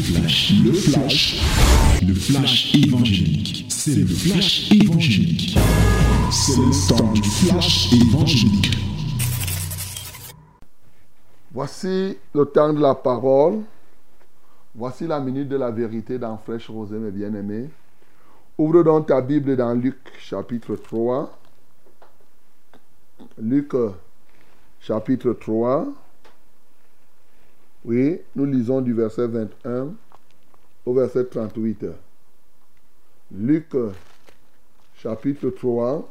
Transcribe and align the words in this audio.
flash, 0.00 0.52
le 0.64 0.72
flash, 0.72 1.40
le 2.06 2.14
flash 2.14 2.74
évangélique. 2.74 3.66
C'est 3.68 3.94
le 3.94 4.06
flash 4.06 4.70
évangélique. 4.72 5.58
C'est 6.30 6.56
le 6.56 6.88
temps 6.88 7.12
du 7.12 7.22
flash 7.22 7.92
évangélique. 7.92 8.70
Voici 11.52 12.16
le 12.34 12.44
temps 12.46 12.72
de 12.72 12.80
la 12.80 12.94
parole. 12.94 13.60
Voici 14.74 15.06
la 15.06 15.20
minute 15.20 15.48
de 15.48 15.56
la 15.56 15.70
vérité 15.70 16.18
dans 16.18 16.38
Fraîche 16.38 16.70
Rosée, 16.70 16.96
mes 16.96 17.10
bien-aimés. 17.10 17.68
Ouvre 18.56 18.82
donc 18.82 19.06
ta 19.08 19.20
Bible 19.20 19.56
dans 19.56 19.74
Luc 19.74 19.98
chapitre 20.18 20.76
3. 20.76 21.30
Luc 23.38 23.72
chapitre 24.80 25.32
3. 25.32 25.86
Oui, 27.84 28.20
nous 28.36 28.44
lisons 28.44 28.80
du 28.80 28.92
verset 28.92 29.26
21 29.26 29.94
au 30.84 30.94
verset 30.94 31.24
38. 31.24 31.86
Luc 33.32 33.66
chapitre 34.96 35.48
3. 35.50 36.08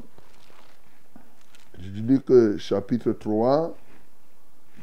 Luc 1.80 2.58
chapitre 2.58 3.12
3 3.12 3.76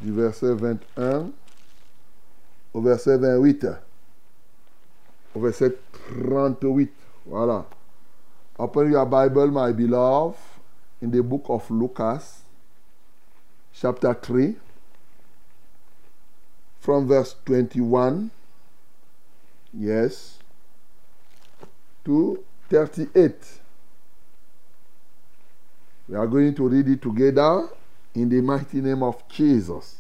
du 0.03 0.13
verset 0.13 0.55
21 0.55 1.31
au 2.73 2.81
verset 2.81 3.19
28. 3.19 3.67
Au 5.35 5.41
verset 5.41 5.77
38. 6.09 6.93
Voilà. 7.27 7.67
Open 8.59 8.91
your 8.91 9.05
Bible, 9.05 9.51
my 9.51 9.73
beloved, 9.73 10.39
in 11.03 11.11
the 11.11 11.21
book 11.21 11.45
of 11.49 11.69
Lucas, 11.71 12.43
chapter 13.75 14.15
3, 14.15 14.57
from 16.87 17.09
verse 17.09 17.35
21. 17.45 18.31
Yes. 19.75 20.39
To 22.05 22.39
38. 22.71 23.35
We 26.09 26.15
are 26.15 26.29
going 26.29 26.55
to 26.55 26.69
read 26.69 26.87
it 26.87 27.03
together 27.03 27.69
in 28.15 28.29
the 28.29 28.41
mighty 28.41 28.81
name 28.81 29.03
of 29.03 29.17
Jesus. 29.29 29.97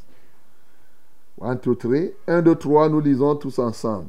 1, 1.34 1.59
2, 1.59 1.75
3. 1.75 2.11
1, 2.25 2.45
2, 2.45 2.55
3, 2.55 2.89
nous 2.89 3.00
lisons 3.00 3.34
tous 3.34 3.59
ensemble. 3.59 4.09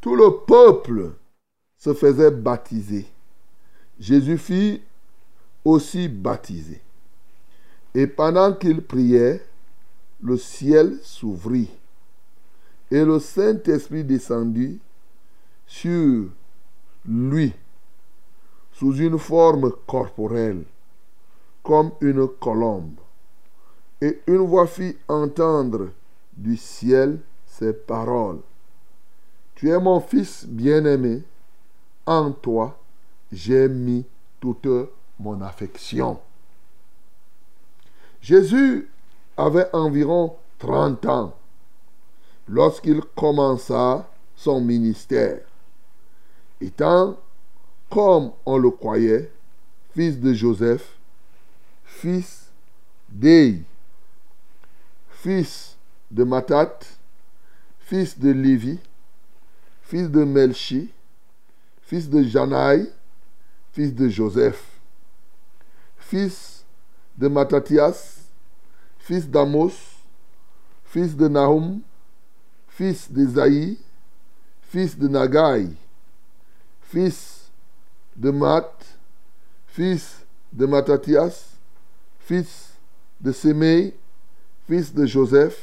Tout 0.00 0.14
le 0.14 0.44
peuple 0.46 1.10
se 1.76 1.92
faisait 1.92 2.30
baptiser. 2.30 3.06
Jésus 3.98 4.38
fit 4.38 4.80
aussi 5.64 6.06
baptiser. 6.06 6.80
Et 7.96 8.06
pendant 8.06 8.52
qu'il 8.54 8.80
priait, 8.80 9.42
le 10.22 10.36
ciel 10.36 10.98
s'ouvrit. 11.02 11.70
Et 12.90 13.04
le 13.04 13.18
Saint-Esprit 13.18 14.04
descendit 14.04 14.78
sur 15.66 16.28
lui 17.06 17.52
sous 18.72 18.96
une 18.96 19.18
forme 19.18 19.72
corporelle, 19.86 20.64
comme 21.62 21.92
une 22.00 22.28
colombe. 22.28 22.98
Et 24.00 24.20
une 24.26 24.46
voix 24.46 24.66
fit 24.66 24.96
entendre 25.08 25.90
du 26.36 26.56
ciel 26.56 27.20
ces 27.46 27.72
paroles. 27.72 28.40
Tu 29.54 29.70
es 29.70 29.78
mon 29.78 30.00
fils 30.00 30.44
bien-aimé, 30.46 31.22
en 32.06 32.32
toi 32.32 32.78
j'ai 33.30 33.68
mis 33.68 34.04
toute 34.40 34.68
mon 35.18 35.40
affection. 35.40 36.20
Jésus 38.20 38.88
avait 39.46 39.68
environ 39.72 40.36
30 40.58 41.06
ans 41.06 41.36
lorsqu'il 42.48 43.00
commença 43.16 44.08
son 44.36 44.60
ministère. 44.60 45.40
Étant, 46.60 47.18
comme 47.90 48.32
on 48.46 48.56
le 48.56 48.70
croyait, 48.70 49.30
fils 49.94 50.18
de 50.18 50.32
Joseph, 50.32 50.96
fils 51.84 52.46
d'Ei, 53.08 53.62
fils 55.10 55.76
de 56.10 56.24
Matat, 56.24 56.78
fils 57.80 58.18
de 58.18 58.30
Lévi, 58.30 58.78
fils 59.82 60.08
de 60.08 60.24
Melchi, 60.24 60.90
fils 61.82 62.08
de 62.08 62.22
Janaï, 62.22 62.88
fils 63.72 63.94
de 63.94 64.08
Joseph, 64.08 64.64
fils 65.98 66.64
de 67.18 67.28
Mattathias, 67.28 68.21
fils 69.02 69.28
d'Amos, 69.28 69.74
fils 70.84 71.16
de 71.16 71.26
Nahum, 71.26 71.80
fils 72.68 73.10
d'Esaïe, 73.10 73.76
fils 74.62 74.96
de 74.96 75.08
Nagai, 75.08 75.68
fils 76.82 77.50
de 78.14 78.30
Mat, 78.30 78.72
fils 79.66 80.24
de 80.52 80.66
Mattathias, 80.66 81.56
fils 82.20 82.70
de 83.20 83.32
Semei, 83.32 83.92
fils 84.68 84.94
de 84.94 85.04
Joseph, 85.04 85.58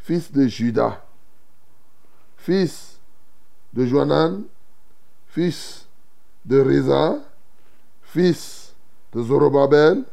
fils 0.00 0.32
de 0.32 0.46
Judas, 0.48 0.96
fils 2.38 2.98
de 3.74 3.84
Joanan, 3.84 4.44
fils 5.28 5.86
de 6.46 6.60
Reza, 6.62 7.20
fils 8.02 8.72
de 9.12 9.22
Zorobabel, 9.22 10.04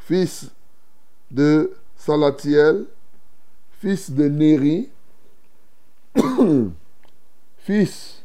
fils 0.00 0.50
de 1.30 1.72
Salatiel, 1.96 2.86
fils 3.80 4.10
de 4.10 4.28
Néri, 4.28 4.88
fils 7.58 8.22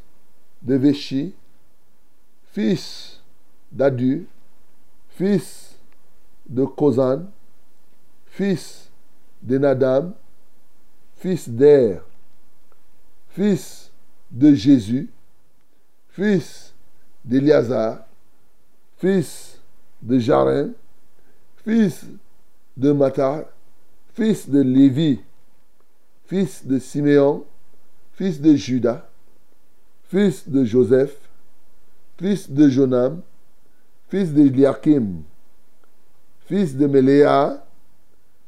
de 0.61 0.75
Véchi, 0.75 1.33
fils 2.51 3.21
d'Adu, 3.71 4.27
fils 5.09 5.75
de 6.47 6.65
Kozan, 6.65 7.25
fils 8.27 8.89
de 9.41 9.57
Nadab, 9.57 10.13
fils 11.17 11.49
d'Er, 11.49 12.01
fils 13.29 13.91
de 14.31 14.53
Jésus, 14.53 15.09
fils 16.09 16.73
d'Eliazar, 17.25 18.05
fils 18.97 19.59
de 20.01 20.19
Jarin, 20.19 20.71
fils 21.63 22.05
de 22.77 22.91
Matar, 22.91 23.45
fils 24.13 24.49
de 24.49 24.61
Lévi, 24.61 25.19
fils 26.25 26.65
de 26.65 26.79
Siméon, 26.79 27.45
fils 28.13 28.41
de 28.41 28.55
Judas, 28.55 29.03
fils 30.09 30.47
de 30.47 30.63
Joseph, 30.63 31.15
fils 32.17 32.49
de 32.49 32.69
Jonam, 32.69 33.21
fils 34.09 34.33
de 34.33 34.41
Eliakim, 34.41 35.23
fils 36.47 36.75
de 36.75 36.87
Meléa, 36.87 37.63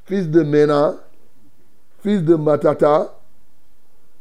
fils 0.06 0.30
de 0.30 0.44
Mena, 0.44 0.96
fils 2.02 2.22
de 2.24 2.36
Matata, 2.36 3.16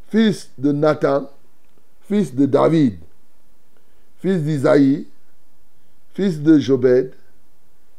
fils 0.09 0.51
de 0.57 0.73
Nathan, 0.73 1.29
fils 2.09 2.35
de 2.35 2.47
David, 2.47 2.99
fils 4.19 4.43
d'Isaïe, 4.43 5.07
fils 6.15 6.41
de 6.41 6.59
Jobed, 6.59 7.13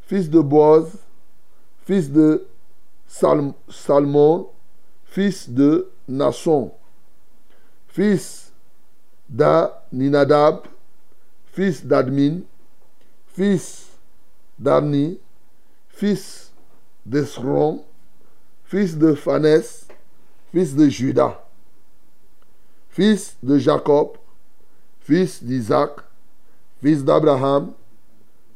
fils 0.07 0.29
de 0.29 0.39
Boaz, 0.39 1.04
fils 1.85 2.11
de 2.11 2.47
Salmon, 3.07 4.49
fils 5.05 5.49
de 5.49 5.89
Nasson, 6.07 6.71
fils 7.87 8.51
d'Aninadab, 9.29 10.65
fils 11.53 11.85
d'Admin, 11.85 12.41
fils 13.27 13.87
d'Arni, 14.59 15.19
fils 15.89 16.51
d'Esron, 17.05 17.83
fils 18.65 18.97
de 18.97 19.13
Phanès, 19.13 19.87
fils 20.51 20.75
de 20.75 20.89
Judas, 20.89 21.39
fils 22.89 23.37
de 23.43 23.57
Jacob, 23.57 24.17
fils 25.01 25.43
d'Isaac, 25.43 26.01
fils 26.81 27.03
d'Abraham, 27.03 27.73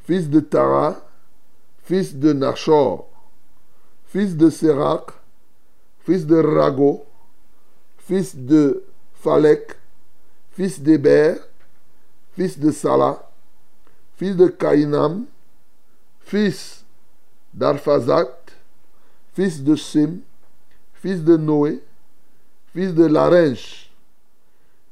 fils 0.05 0.29
de 0.29 0.39
Tara, 0.39 0.95
fils 1.83 2.15
de 2.15 2.33
Nachor, 2.33 3.08
fils 4.09 4.35
de 4.35 4.49
Sérac, 4.49 5.11
fils 6.05 6.25
de 6.25 6.35
Rago, 6.35 7.05
fils 7.99 8.35
de 8.35 8.83
Phalek, 9.21 9.75
fils 10.51 10.81
d'Héber, 10.81 11.35
fils 12.35 12.57
de 12.57 12.71
Salah, 12.71 13.29
fils 14.17 14.35
de 14.35 14.47
Caïnam, 14.47 15.25
fils 16.21 16.83
d'Arphazat, 17.53 18.35
fils 19.35 19.63
de 19.63 19.75
Sim, 19.75 20.19
fils 20.95 21.23
de 21.23 21.37
Noé, 21.37 21.81
fils 22.73 22.93
de 22.93 23.05
Larenche, 23.05 23.91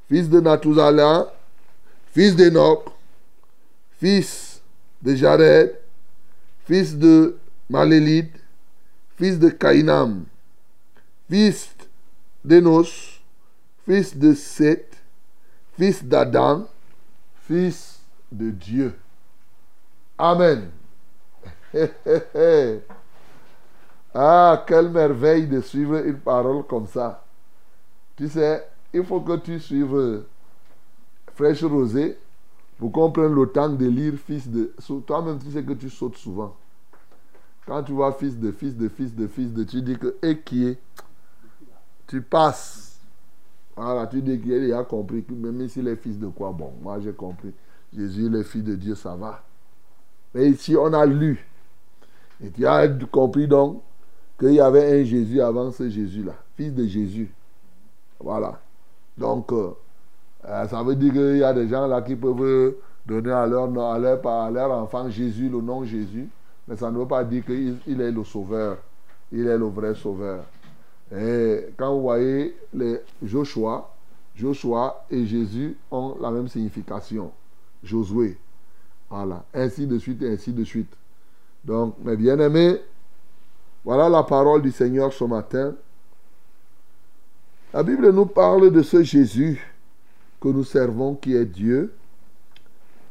fils 0.07 0.29
de 0.29 0.39
Natuzala, 0.39 1.33
fils 2.13 2.35
d'Enoch, 2.35 2.85
fils 3.99 4.61
de 5.01 5.15
Jared, 5.15 5.75
fils 6.65 6.95
de 6.95 7.37
Malélide, 7.69 8.31
fils 9.17 9.37
de 9.39 9.49
Caïnam, 9.49 10.23
fils 11.29 11.75
d'Enos, 12.45 13.19
fils 13.85 14.15
de 14.15 14.33
Seth, 14.33 14.95
fils 15.73 16.03
d'Adam, 16.03 16.67
fils 17.47 17.99
de 18.31 18.51
Dieu. 18.51 18.93
Amen. 20.17 20.69
ah, 24.13 24.63
quelle 24.67 24.89
merveille 24.89 25.47
de 25.47 25.61
suivre 25.61 25.97
une 26.05 26.19
parole 26.19 26.65
comme 26.65 26.87
ça. 26.87 27.23
Tu 28.15 28.29
sais, 28.29 28.67
il 28.93 29.03
faut 29.03 29.21
que 29.21 29.37
tu 29.37 29.59
suives 29.59 30.23
Fraîche 31.35 31.63
Rosée 31.63 32.17
pour 32.77 32.91
qu'on 32.91 33.11
prenne 33.11 33.33
le 33.33 33.47
temps 33.47 33.69
de 33.69 33.85
lire 33.87 34.13
fils 34.15 34.47
de... 34.47 34.73
Toi-même, 35.05 35.39
tu 35.39 35.51
sais 35.51 35.63
que 35.63 35.73
tu 35.73 35.89
sautes 35.89 36.17
souvent. 36.17 36.55
Quand 37.67 37.83
tu 37.83 37.91
vois 37.91 38.13
fils 38.13 38.39
de 38.39 38.51
fils 38.51 38.75
de 38.75 38.87
fils 38.87 39.13
de 39.13 39.27
fils 39.27 39.53
de, 39.53 39.63
tu 39.65 39.81
dis 39.81 39.97
que 39.97 40.15
et 40.23 40.39
qui 40.39 40.67
est? 40.67 40.79
Tu 42.07 42.21
passes. 42.21 42.99
Voilà, 43.75 44.07
tu 44.07 44.21
dis 44.21 44.39
qu'il 44.39 44.73
a 44.73 44.83
compris 44.85 45.23
même 45.29 45.67
s'il 45.67 45.87
est 45.87 45.97
fils 45.97 46.17
de 46.17 46.27
quoi, 46.27 46.51
bon, 46.51 46.71
moi 46.81 46.99
j'ai 47.01 47.11
compris. 47.11 47.53
Jésus, 47.95 48.29
le 48.29 48.43
fils 48.43 48.63
de 48.63 48.75
Dieu, 48.75 48.95
ça 48.95 49.15
va. 49.15 49.43
Mais 50.33 50.49
ici, 50.49 50.75
on 50.77 50.91
a 50.93 51.05
lu. 51.05 51.45
Et 52.43 52.49
tu 52.51 52.65
as 52.65 52.87
compris 53.11 53.47
donc 53.47 53.81
qu'il 54.39 54.53
y 54.53 54.59
avait 54.59 55.01
un 55.01 55.03
Jésus 55.03 55.41
avant 55.41 55.71
ce 55.71 55.89
Jésus-là, 55.89 56.33
fils 56.55 56.73
de 56.73 56.85
Jésus. 56.85 57.31
Voilà. 58.19 58.59
Donc, 59.17 59.51
euh, 59.51 59.71
euh, 60.45 60.67
ça 60.67 60.83
veut 60.83 60.95
dire 60.95 61.11
qu'il 61.11 61.37
y 61.37 61.43
a 61.43 61.53
des 61.53 61.67
gens 61.67 61.87
là 61.87 62.01
qui 62.01 62.15
peuvent 62.15 62.75
donner 63.05 63.31
à 63.31 63.43
à 63.43 64.45
à 64.45 64.51
leur 64.51 64.71
enfant 64.71 65.09
Jésus 65.09 65.49
le 65.49 65.59
nom 65.61 65.83
Jésus, 65.83 66.29
mais 66.67 66.75
ça 66.75 66.91
ne 66.91 66.97
veut 66.97 67.07
pas 67.07 67.23
dire 67.23 67.45
qu'il 67.45 68.01
est 68.01 68.11
le 68.11 68.23
sauveur. 68.23 68.77
Il 69.31 69.47
est 69.47 69.57
le 69.57 69.65
vrai 69.65 69.95
sauveur. 69.95 70.43
Et 71.15 71.67
quand 71.77 71.93
vous 71.95 72.01
voyez 72.01 72.57
les 72.73 72.99
Joshua, 73.23 73.93
Joshua 74.35 75.05
et 75.09 75.25
Jésus 75.25 75.77
ont 75.89 76.17
la 76.19 76.31
même 76.31 76.47
signification. 76.47 77.31
Josué. 77.83 78.37
Voilà. 79.09 79.45
Ainsi 79.53 79.87
de 79.87 79.97
suite, 79.97 80.21
ainsi 80.23 80.51
de 80.51 80.63
suite. 80.63 80.93
Donc, 81.63 81.95
mes 82.03 82.15
bien-aimés, 82.15 82.81
voilà 83.83 84.09
la 84.09 84.23
parole 84.23 84.61
du 84.61 84.71
Seigneur 84.71 85.13
ce 85.13 85.23
matin. 85.23 85.73
La 87.73 87.83
Bible 87.83 88.11
nous 88.11 88.25
parle 88.25 88.71
de 88.71 88.81
ce 88.81 89.03
Jésus 89.03 89.61
que 90.41 90.49
nous 90.49 90.63
servons 90.63 91.15
qui 91.15 91.35
est 91.35 91.45
Dieu. 91.45 91.93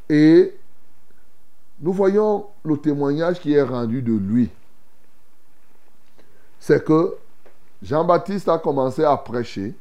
Et 0.08 0.54
nous 1.80 1.92
voyons 1.92 2.46
le 2.64 2.76
témoignage 2.78 3.40
qui 3.40 3.52
est 3.52 3.62
rendu 3.62 4.02
de 4.02 4.12
lui. 4.12 4.50
C'est 6.58 6.84
que 6.84 7.14
Jean-Baptiste 7.82 8.48
a 8.48 8.58
commencé 8.58 9.04
à 9.04 9.16
prêcher. 9.16 9.74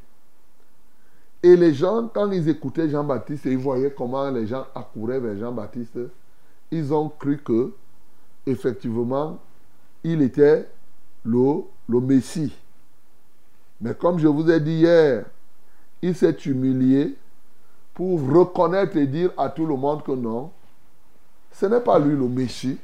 Et 1.42 1.56
les 1.56 1.74
gens, 1.74 2.10
quand 2.14 2.32
ils 2.32 2.50
écoutaient 2.50 2.90
Jean-Baptiste 2.90 3.46
et 3.46 3.52
ils 3.52 3.58
voyaient 3.58 3.94
comment 3.96 4.30
les 4.30 4.48
gens 4.48 4.66
accouraient 4.76 5.20
vers 5.20 5.38
Jean-Baptiste, 5.38 6.00
ils 6.72 6.94
ont 6.94 7.10
cru 7.10 7.38
que, 7.38 7.72
effectivement, 8.46 9.40
il 10.04 10.22
était 10.22 10.68
le, 11.24 11.64
le 11.88 12.00
Messie. 12.02 12.54
Mais 13.80 13.94
comme 13.94 14.20
je 14.20 14.28
vous 14.28 14.50
ai 14.50 14.60
dit 14.60 14.80
hier, 14.80 15.26
il 16.02 16.16
s'est 16.16 16.38
humilié 16.46 17.16
pour 17.94 18.22
reconnaître 18.22 18.98
et 18.98 19.08
dire 19.08 19.32
à 19.38 19.50
tout 19.50 19.66
le 19.66 19.76
monde 19.76 20.04
que 20.04 20.12
non, 20.12 20.52
ce 21.56 21.66
n'est 21.68 21.80
pas 21.80 22.00
lui 22.00 22.16
le 22.16 22.28
Messie. 22.28 22.78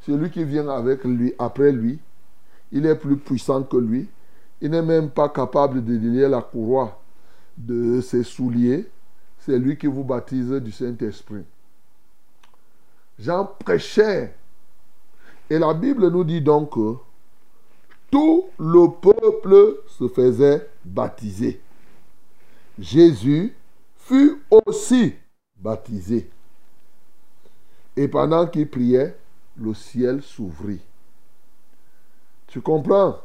Celui 0.00 0.30
qui 0.30 0.44
vient 0.44 0.68
avec 0.68 1.04
lui, 1.04 1.34
après 1.38 1.70
lui, 1.70 1.98
il 2.72 2.84
est 2.84 2.96
plus 2.96 3.16
puissant 3.16 3.62
que 3.62 3.76
lui. 3.76 4.08
Il 4.60 4.70
n'est 4.70 4.82
même 4.82 5.10
pas 5.10 5.28
capable 5.28 5.84
de 5.84 5.96
délier 5.96 6.28
la 6.28 6.42
courroie 6.42 7.00
de 7.56 8.00
ses 8.00 8.24
souliers. 8.24 8.88
C'est 9.38 9.58
lui 9.58 9.76
qui 9.78 9.86
vous 9.86 10.02
baptise 10.02 10.50
du 10.50 10.72
Saint-Esprit. 10.72 11.44
Jean 13.18 13.44
prêchait. 13.44 14.34
Et 15.48 15.58
la 15.58 15.72
Bible 15.72 16.10
nous 16.10 16.24
dit 16.24 16.40
donc 16.40 16.74
que 16.74 16.94
tout 18.10 18.46
le 18.58 18.88
peuple 19.00 19.76
se 19.86 20.08
faisait 20.08 20.68
baptiser. 20.84 21.60
Jésus 22.78 23.54
fut 23.96 24.42
aussi 24.50 25.14
baptisé. 25.56 26.28
Et 27.96 28.08
pendant 28.08 28.46
qu'il 28.46 28.68
priait, 28.68 29.16
le 29.56 29.72
ciel 29.74 30.22
s'ouvrit. 30.22 30.82
Tu 32.46 32.60
comprends? 32.60 33.18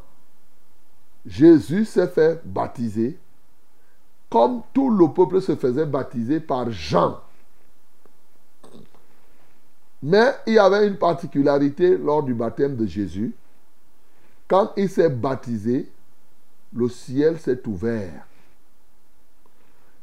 Jésus 1.25 1.85
s'est 1.85 2.07
fait 2.07 2.41
baptiser 2.45 3.18
comme 4.31 4.62
tout 4.73 4.89
le 4.89 5.09
peuple 5.09 5.41
se 5.41 5.57
faisait 5.57 5.85
baptiser 5.85 6.39
par 6.39 6.71
Jean. 6.71 7.19
Mais 10.01 10.33
il 10.47 10.53
y 10.53 10.59
avait 10.59 10.88
une 10.88 10.95
particularité 10.95 11.97
lors 11.97 12.23
du 12.23 12.33
baptême 12.33 12.77
de 12.77 12.85
Jésus. 12.85 13.35
Quand 14.47 14.71
il 14.77 14.89
s'est 14.89 15.09
baptisé, 15.09 15.91
le 16.73 16.88
ciel 16.88 17.38
s'est 17.39 17.68
ouvert. 17.68 18.25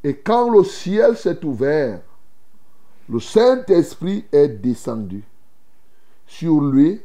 Et 0.05 0.15
quand 0.15 0.51
le 0.51 0.63
ciel 0.63 1.17
s'est 1.17 1.43
ouvert, 1.43 2.01
le 3.09 3.21
Saint-Esprit 3.21 4.25
est 4.31 4.49
descendu 4.49 5.25
sur 6.27 6.61
lui 6.61 7.01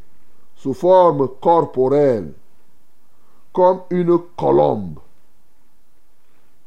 sous 0.55 0.73
forme 0.73 1.29
corporelle, 1.41 2.33
comme 3.53 3.81
une 3.89 4.17
colombe. 4.37 4.99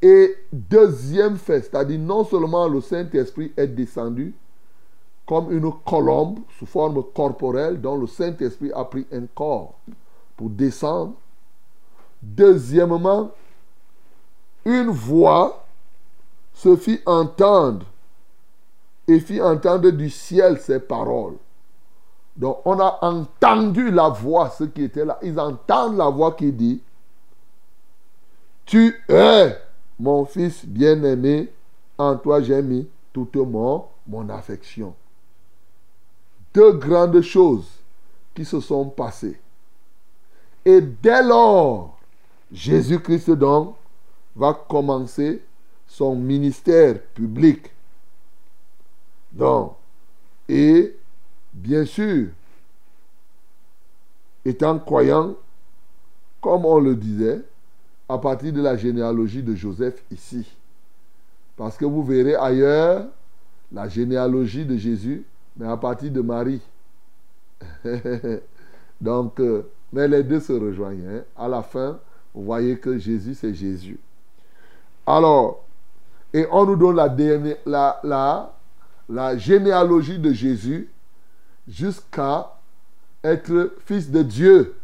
Et 0.01 0.37
deuxième 0.53 1.37
fait, 1.37 1.63
c'est-à-dire 1.63 1.99
non 1.99 2.25
seulement 2.25 2.69
le 2.69 2.81
Saint-Esprit 2.81 3.53
est 3.57 3.67
descendu 3.67 4.35
comme 5.27 5.51
une 5.51 5.73
colombe 5.85 6.39
sous 6.59 6.67
forme 6.67 7.03
corporelle 7.15 7.81
dont 7.81 7.97
le 7.97 8.07
Saint-Esprit 8.07 8.71
a 8.73 8.85
pris 8.85 9.07
un 9.13 9.27
corps 9.35 9.75
pour 10.37 10.51
descendre. 10.51 11.15
Deuxièmement, 12.23 13.33
une 14.65 14.89
voix 14.89 15.67
se 16.55 16.77
fit 16.77 17.01
entendre 17.05 17.85
et 19.09 19.21
fit 19.21 19.41
entendre 19.41 19.91
du 19.91 20.11
ciel 20.11 20.59
ces 20.59 20.81
paroles. 20.81 21.37
Donc 22.37 22.59
on 22.65 22.79
a 22.81 22.99
entendu 23.03 23.91
la 23.91 24.09
voix, 24.09 24.51
ceux 24.51 24.67
qui 24.67 24.85
étaient 24.85 25.05
là, 25.05 25.19
ils 25.23 25.39
entendent 25.39 25.97
la 25.97 26.09
voix 26.09 26.33
qui 26.33 26.53
dit, 26.53 26.83
tu 28.65 28.95
es 29.09 29.57
mon 29.99 30.25
fils 30.25 30.67
bien-aimé, 30.67 31.53
en 31.97 32.17
toi 32.17 32.43
j'ai 32.43 32.61
mis 32.61 32.89
toute 33.13 33.37
mon, 33.37 33.87
mon 34.07 34.29
affection. 34.29 34.95
Deux 36.53 36.73
grandes 36.73 37.21
choses 37.23 37.69
qui 38.35 38.45
se 38.45 38.61
sont 38.61 38.87
passées. 38.87 39.41
Et 40.65 40.81
dès 40.81 41.23
lors, 41.23 41.97
Jésus-Christ 42.53 43.31
donc 43.31 43.77
va 44.35 44.53
commencer 44.53 45.43
son 45.87 46.15
ministère 46.15 47.01
public. 47.15 47.71
Donc, 49.37 49.75
et 50.49 50.97
bien 51.53 51.85
sûr, 51.85 52.29
étant 54.45 54.79
croyant, 54.79 55.35
comme 56.41 56.65
on 56.65 56.79
le 56.79 56.97
disait, 56.97 57.43
à 58.09 58.17
partir 58.19 58.53
de 58.53 58.63
la 58.63 58.77
généalogie 58.77 59.43
de 59.43 59.55
Joseph 59.55 60.03
ici. 60.11 60.51
Parce 61.57 61.77
que 61.77 61.85
vous 61.85 62.03
verrez 62.03 62.35
ailleurs 62.35 63.07
la 63.73 63.89
généalogie 63.89 64.65
de 64.65 64.77
Jésus, 64.77 65.25
mais 65.57 65.67
à 65.67 65.77
partir 65.77 66.11
de 66.11 66.21
Marie. 66.21 66.63
Donc, 69.01 69.39
euh, 69.41 69.69
mais 69.93 70.09
les 70.09 70.23
deux 70.23 70.41
se 70.41 70.53
rejoignent. 70.53 71.09
Hein. 71.09 71.23
À 71.37 71.49
la 71.49 71.63
fin, 71.63 71.99
vous 72.35 72.45
voyez 72.45 72.79
que 72.79 72.97
Jésus, 72.97 73.35
c'est 73.35 73.55
Jésus. 73.55 73.99
Alors, 75.07 75.65
et 76.33 76.47
on 76.51 76.65
nous 76.65 76.77
donne 76.77 76.97
la, 76.97 77.15
la, 77.67 78.01
la, 78.03 78.56
généalogie 79.37 80.19
de 80.19 80.33
Jésus 80.33 80.89
jusqu'à 81.69 82.53
être 83.23 83.75
fils 83.85 84.11
de 84.11 84.23
Dieu, 84.23 84.75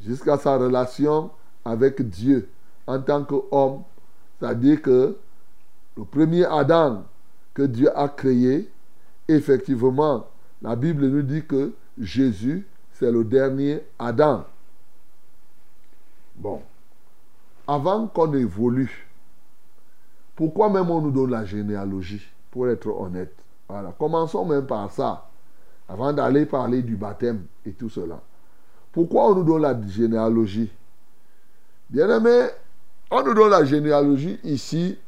jusqu'à 0.00 0.36
sa 0.36 0.56
relation 0.56 1.30
avec 1.64 2.02
Dieu 2.08 2.48
en 2.86 3.00
tant 3.00 3.24
qu'homme. 3.24 3.82
C'est-à-dire 4.38 4.82
que 4.82 5.16
le 5.96 6.04
premier 6.04 6.44
Adam 6.44 7.04
que 7.54 7.62
Dieu 7.62 7.96
a 7.98 8.08
créé, 8.08 8.70
effectivement, 9.28 10.26
la 10.60 10.76
Bible 10.76 11.06
nous 11.06 11.22
dit 11.22 11.44
que 11.44 11.72
Jésus, 11.98 12.66
c'est 12.92 13.10
le 13.10 13.24
dernier 13.24 13.82
Adam. 13.98 14.44
Bon, 16.34 16.60
avant 17.66 18.06
qu'on 18.06 18.32
évolue, 18.34 19.08
pourquoi 20.34 20.68
même 20.68 20.90
on 20.90 21.00
nous 21.00 21.10
donne 21.10 21.30
la 21.30 21.46
généalogie? 21.46 22.26
Pour 22.56 22.70
être 22.70 22.88
honnête. 22.88 23.34
Voilà. 23.68 23.92
Commençons 23.98 24.46
même 24.46 24.64
par 24.64 24.90
ça. 24.90 25.28
Avant 25.90 26.10
d'aller 26.14 26.46
parler 26.46 26.80
du 26.80 26.96
baptême 26.96 27.44
et 27.66 27.72
tout 27.72 27.90
cela. 27.90 28.18
Pourquoi 28.92 29.26
on 29.26 29.34
nous 29.34 29.44
donne 29.44 29.60
la 29.60 29.78
généalogie? 29.86 30.72
Bien 31.90 32.08
aimé, 32.08 32.46
on 33.10 33.22
nous 33.22 33.34
donne 33.34 33.50
la 33.50 33.62
généalogie 33.62 34.40
ici 34.42 34.98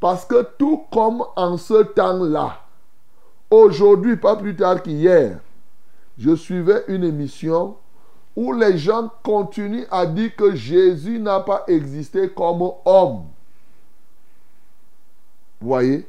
parce 0.00 0.24
que 0.24 0.42
tout 0.56 0.84
comme 0.90 1.22
en 1.36 1.58
ce 1.58 1.82
temps-là, 1.82 2.62
aujourd'hui, 3.50 4.16
pas 4.16 4.34
plus 4.34 4.56
tard 4.56 4.82
qu'hier, 4.82 5.40
je 6.16 6.34
suivais 6.34 6.82
une 6.88 7.04
émission 7.04 7.76
où 8.34 8.54
les 8.54 8.78
gens 8.78 9.10
continuent 9.22 9.86
à 9.90 10.06
dire 10.06 10.34
que 10.34 10.54
Jésus 10.54 11.18
n'a 11.18 11.40
pas 11.40 11.64
existé 11.66 12.30
comme 12.30 12.62
homme. 12.86 13.24
Vous 15.60 15.68
voyez? 15.68 16.06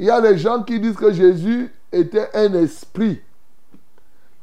Il 0.00 0.06
y 0.06 0.10
a 0.10 0.18
des 0.18 0.38
gens 0.38 0.62
qui 0.62 0.80
disent 0.80 0.96
que 0.96 1.12
Jésus 1.12 1.70
était 1.92 2.30
un 2.32 2.54
esprit 2.54 3.20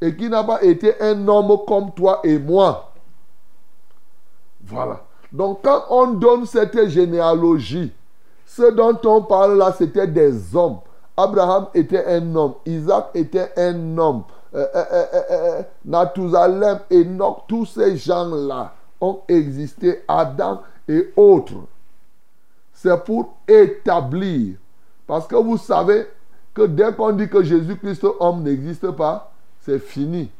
et 0.00 0.14
qui 0.14 0.28
n'a 0.28 0.44
pas 0.44 0.62
été 0.62 0.94
un 1.02 1.26
homme 1.26 1.58
comme 1.66 1.90
toi 1.90 2.20
et 2.22 2.38
moi. 2.38 2.92
Voilà. 4.64 5.02
Donc 5.32 5.58
quand 5.64 5.82
on 5.90 6.12
donne 6.12 6.46
cette 6.46 6.88
généalogie, 6.88 7.92
ce 8.46 8.70
dont 8.70 9.00
on 9.04 9.22
parle 9.22 9.58
là, 9.58 9.74
c'était 9.76 10.06
des 10.06 10.54
hommes. 10.54 10.78
Abraham 11.16 11.66
était 11.74 12.06
un 12.06 12.36
homme, 12.36 12.54
Isaac 12.64 13.08
était 13.14 13.50
un 13.56 13.98
homme, 13.98 14.22
euh, 14.54 14.64
euh, 14.76 15.62
euh, 15.82 16.92
Enoch, 16.92 17.42
tous 17.48 17.66
ces 17.66 17.96
gens-là 17.96 18.74
ont 19.00 19.22
existé, 19.26 20.04
Adam 20.06 20.62
et 20.88 21.12
autres. 21.16 21.64
C'est 22.72 23.02
pour 23.02 23.34
établir. 23.48 24.54
Parce 25.08 25.26
que 25.26 25.34
vous 25.34 25.56
savez 25.56 26.06
que 26.54 26.66
dès 26.66 26.92
qu'on 26.92 27.12
dit 27.12 27.28
que 27.28 27.42
Jésus-Christ 27.42 28.06
homme 28.20 28.42
n'existe 28.42 28.90
pas, 28.90 29.32
c'est 29.60 29.78
fini. 29.78 30.30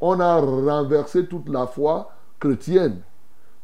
On 0.00 0.18
a 0.20 0.36
renversé 0.40 1.26
toute 1.26 1.48
la 1.48 1.66
foi 1.66 2.10
chrétienne. 2.38 3.00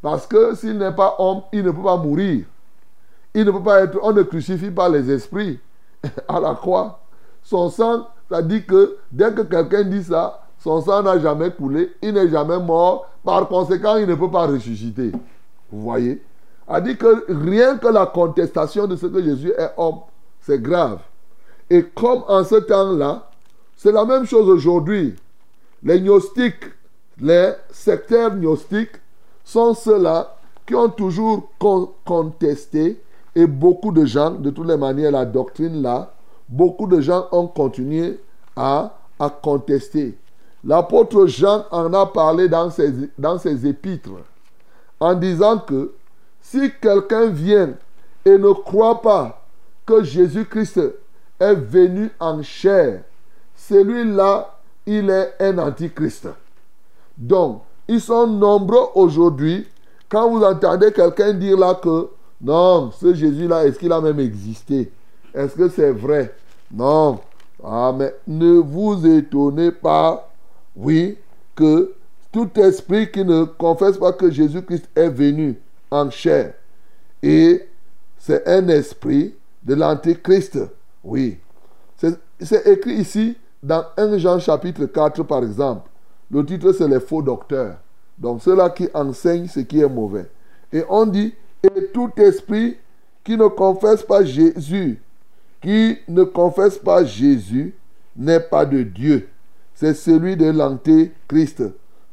Parce 0.03 0.27
que 0.27 0.57
s'il 0.57 0.77
n'est 0.77 0.95
pas 0.95 1.15
homme, 1.21 1.43
il 1.53 1.65
ne 1.65 1.71
peut 1.71 1.83
pas 1.83 1.97
mourir. 1.97 2.45
Il 3.35 3.45
ne 3.45 3.53
peut 3.53 3.63
pas 3.63 3.83
être. 3.83 3.99
On 4.03 4.13
ne 4.13 4.23
crucifie 4.23 4.73
pas 4.73 4.89
les 4.89 5.09
esprits 5.11 5.61
à 6.29 6.41
la 6.41 6.55
croix. 6.55 7.01
Son 7.45 7.71
sang, 7.71 8.09
ça 8.29 8.43
dit 8.43 8.65
que 8.65 8.97
dès 9.13 9.33
que 9.33 9.43
quelqu'un 9.43 9.85
dit 9.85 10.03
ça, 10.03 10.43
son 10.59 10.81
sang 10.81 11.05
n'a 11.05 11.21
jamais 11.21 11.53
coulé, 11.53 11.95
il 12.03 12.15
n'est 12.15 12.29
jamais 12.29 12.59
mort. 12.59 13.09
Par 13.25 13.47
conséquent, 13.47 13.97
il 13.97 14.09
ne 14.09 14.17
peut 14.17 14.31
pas 14.31 14.47
ressusciter. 14.49 15.13
Vous 15.71 15.83
voyez? 15.83 16.21
A 16.67 16.81
dit 16.81 16.97
que 16.97 17.25
rien 17.29 17.79
que 17.79 17.87
la 17.87 18.07
contestation 18.07 18.89
de 18.89 18.97
ce 18.97 19.07
que 19.07 19.23
Jésus 19.23 19.53
est 19.57 19.71
homme, 19.77 20.01
c'est 20.49 20.63
grave. 20.63 21.01
Et 21.69 21.83
comme 21.83 22.25
en 22.27 22.43
ce 22.43 22.55
temps-là, 22.55 23.29
c'est 23.77 23.93
la 23.93 24.07
même 24.07 24.25
chose 24.25 24.49
aujourd'hui. 24.49 25.15
Les 25.83 26.01
gnostiques, 26.01 26.65
les 27.21 27.53
sectaires 27.71 28.35
gnostiques 28.35 28.97
sont 29.45 29.75
ceux-là 29.75 30.37
qui 30.67 30.75
ont 30.75 30.89
toujours 30.89 31.51
contesté 32.05 32.99
et 33.35 33.47
beaucoup 33.47 33.93
de 33.93 34.07
gens, 34.07 34.31
de 34.31 34.49
toutes 34.49 34.69
les 34.69 34.79
manières, 34.79 35.13
la 35.13 35.27
doctrine 35.27 35.83
là, 35.83 36.15
beaucoup 36.49 36.87
de 36.87 37.03
gens 37.03 37.27
ont 37.31 37.47
continué 37.47 38.19
à, 38.57 38.97
à 39.19 39.29
contester. 39.29 40.17
L'apôtre 40.65 41.27
Jean 41.27 41.67
en 41.71 41.93
a 41.93 42.07
parlé 42.07 42.49
dans 42.49 42.71
ses, 42.71 42.91
dans 43.19 43.39
ses 43.39 43.67
épîtres 43.67 44.11
en 44.99 45.15
disant 45.15 45.59
que 45.59 45.93
si 46.41 46.73
quelqu'un 46.81 47.27
vient 47.27 47.75
et 48.25 48.39
ne 48.39 48.53
croit 48.53 49.03
pas 49.03 49.39
que 49.89 50.05
Jésus-Christ 50.05 50.81
est 51.41 51.55
venu 51.55 52.11
en 52.21 52.43
chair, 52.43 53.05
celui-là, 53.57 54.59
il 54.85 55.09
est 55.09 55.33
un 55.41 55.57
antichrist. 55.57 56.29
Donc, 57.17 57.63
ils 57.89 58.01
sont 58.01 58.27
nombreux 58.27 58.89
aujourd'hui. 58.95 59.67
Quand 60.11 60.29
vous 60.29 60.45
entendez 60.45 60.93
quelqu'un 60.93 61.33
dire 61.33 61.57
là 61.57 61.75
que 61.75 62.11
non, 62.39 62.91
ce 62.93 63.15
Jésus-là, 63.15 63.65
est-ce 63.65 63.79
qu'il 63.79 63.91
a 63.91 64.01
même 64.01 64.21
existé? 64.21 64.93
Est-ce 65.35 65.55
que 65.55 65.71
c'est 65.71 65.93
vrai? 65.93 66.35
Non. 66.71 67.21
Ah, 67.65 67.95
mais 67.97 68.15
ne 68.27 68.59
vous 68.59 69.07
étonnez 69.07 69.73
pas, 69.73 70.31
oui, 70.77 71.17
que 71.57 71.95
tout 72.31 72.51
esprit 72.61 73.11
qui 73.11 73.25
ne 73.25 73.45
confesse 73.45 73.97
pas 73.97 74.13
que 74.13 74.31
Jésus-Christ 74.31 74.85
est 74.95 75.09
venu 75.09 75.59
en 75.91 76.11
chair, 76.11 76.53
et 77.23 77.67
c'est 78.19 78.47
un 78.47 78.69
esprit 78.69 79.35
de 79.69 79.75
l'Antéchrist. 79.75 80.59
Oui. 81.05 81.39
C'est 81.97 82.67
écrit 82.67 82.95
ici 82.95 83.37
dans 83.63 83.85
1 83.99 84.17
Jean 84.17 84.39
chapitre 84.39 84.87
4, 84.87 85.23
par 85.25 85.45
exemple. 85.45 85.91
Le 86.31 86.45
titre, 86.45 86.73
c'est 86.73 86.89
les 86.89 87.01
faux 87.01 87.23
docteurs. 87.23 87.77
Donc, 88.17 88.43
ceux-là 88.43 88.71
qui 88.71 88.89
enseignent 88.95 89.47
ce 89.47 89.61
qui 89.61 89.81
est 89.81 89.89
mauvais. 89.89 90.27
Et 90.73 90.83
on 90.89 91.05
dit, 91.07 91.35
et 91.63 91.87
tout 91.93 92.11
esprit 92.17 92.79
qui 93.23 93.37
ne 93.37 93.47
confesse 93.47 94.03
pas 94.03 94.25
Jésus, 94.25 95.03
qui 95.61 95.99
ne 96.09 96.25
confesse 96.25 96.79
pas 96.79 97.05
Jésus, 97.05 97.75
n'est 98.17 98.41
pas 98.41 98.65
de 98.65 98.83
Dieu. 98.83 99.29
C'est 99.75 99.95
celui 99.95 100.37
de 100.37 100.51
l'antéchrist, 100.51 101.63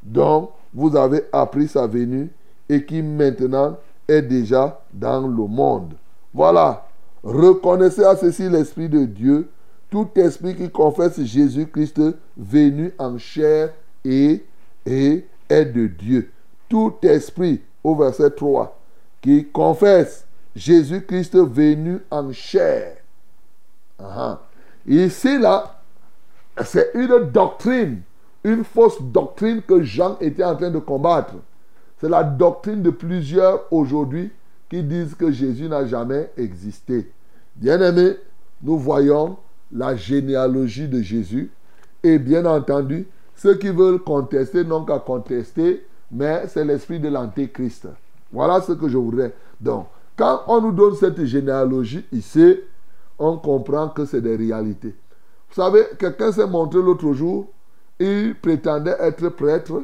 dont 0.04 0.50
vous 0.74 0.96
avez 0.96 1.24
appris 1.32 1.68
sa 1.68 1.88
venue 1.88 2.30
et 2.68 2.84
qui 2.86 3.02
maintenant 3.02 3.78
est 4.08 4.22
déjà 4.22 4.82
dans 4.94 5.26
le 5.26 5.48
monde. 5.48 5.94
Voilà. 6.34 6.85
Reconnaissez 7.26 8.04
à 8.04 8.16
ceci 8.16 8.48
l'Esprit 8.48 8.88
de 8.88 9.04
Dieu, 9.04 9.50
tout 9.90 10.08
esprit 10.16 10.56
qui 10.56 10.70
confesse 10.70 11.20
Jésus-Christ 11.20 12.00
venu 12.38 12.94
en 13.00 13.18
chair 13.18 13.74
et, 14.04 14.46
est 14.86 15.66
de 15.66 15.88
Dieu. 15.88 16.32
Tout 16.70 16.94
esprit, 17.02 17.62
au 17.84 17.96
verset 17.96 18.30
3, 18.30 18.80
qui 19.22 19.46
confesse 19.46 20.28
Jésus-Christ 20.56 21.36
venu 21.38 22.00
en 22.12 22.32
chair. 22.32 22.98
Ici, 24.86 25.40
là, 25.40 25.82
c'est 26.64 26.92
une 26.94 27.32
doctrine, 27.32 28.02
une 28.44 28.64
fausse 28.64 29.02
doctrine 29.02 29.64
que 29.64 29.82
Jean 29.82 30.16
était 30.22 30.44
en 30.44 30.56
train 30.56 30.70
de 30.70 30.78
combattre. 30.78 31.34
C'est 32.00 32.10
la 32.10 32.24
doctrine 32.24 32.84
de 32.84 32.92
plusieurs 32.92 33.64
aujourd'hui 33.74 34.32
qui 34.70 34.84
disent 34.84 35.16
que 35.16 35.32
Jésus 35.32 35.68
n'a 35.68 35.88
jamais 35.88 36.30
existé. 36.38 37.10
Bien 37.56 37.82
aimé, 37.82 38.18
nous 38.62 38.78
voyons 38.78 39.38
la 39.72 39.96
généalogie 39.96 40.88
de 40.88 41.02
Jésus. 41.02 41.52
Et 42.04 42.20
bien 42.20 42.46
entendu, 42.46 43.08
ceux 43.36 43.56
qui 43.56 43.70
veulent 43.70 44.00
contester 44.00 44.64
n'ont 44.64 44.86
qu'à 44.86 45.00
contester, 45.00 45.86
mais 46.12 46.48
c'est 46.48 46.64
l'esprit 46.64 47.00
de 47.00 47.10
l'antéchrist. 47.10 47.88
Voilà 48.32 48.62
ce 48.62 48.74
que 48.74 48.88
je 48.88 48.98
voudrais. 48.98 49.34
Donc, 49.60 49.88
quand 50.16 50.44
on 50.48 50.62
nous 50.62 50.72
donne 50.72 50.96
cette 50.96 51.24
généalogie 51.26 52.06
ici, 52.12 52.60
on 53.18 53.38
comprend 53.38 53.90
que 53.90 54.06
c'est 54.06 54.22
des 54.22 54.36
réalités. 54.36 54.96
Vous 55.50 55.62
savez, 55.62 55.84
quelqu'un 55.98 56.32
s'est 56.32 56.48
montré 56.48 56.82
l'autre 56.82 57.12
jour, 57.14 57.48
il 58.00 58.36
prétendait 58.36 58.96
être 59.00 59.30
prêtre 59.30 59.84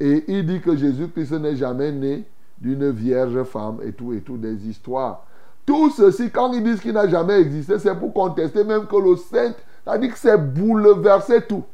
et 0.00 0.24
il 0.28 0.46
dit 0.46 0.60
que 0.60 0.76
Jésus-Christ 0.76 1.32
n'est 1.32 1.56
jamais 1.56 1.92
né 1.92 2.24
d'une 2.58 2.90
vierge 2.90 3.42
femme 3.44 3.78
et 3.84 3.92
tout, 3.92 4.12
et 4.12 4.20
tout, 4.20 4.36
des 4.36 4.66
histoires. 4.66 5.26
Tout 5.64 5.90
ceci, 5.90 6.30
quand 6.30 6.52
ils 6.52 6.62
disent 6.62 6.80
qu'il 6.80 6.92
n'a 6.92 7.08
jamais 7.08 7.40
existé, 7.40 7.78
c'est 7.78 7.94
pour 7.94 8.12
contester 8.12 8.64
même 8.64 8.86
que 8.86 8.96
le 8.96 9.16
saint 9.16 9.54
a 9.86 9.98
dit 9.98 10.08
que 10.08 10.18
c'est 10.18 10.36
bouleversé 10.36 11.42
tout, 11.42 11.64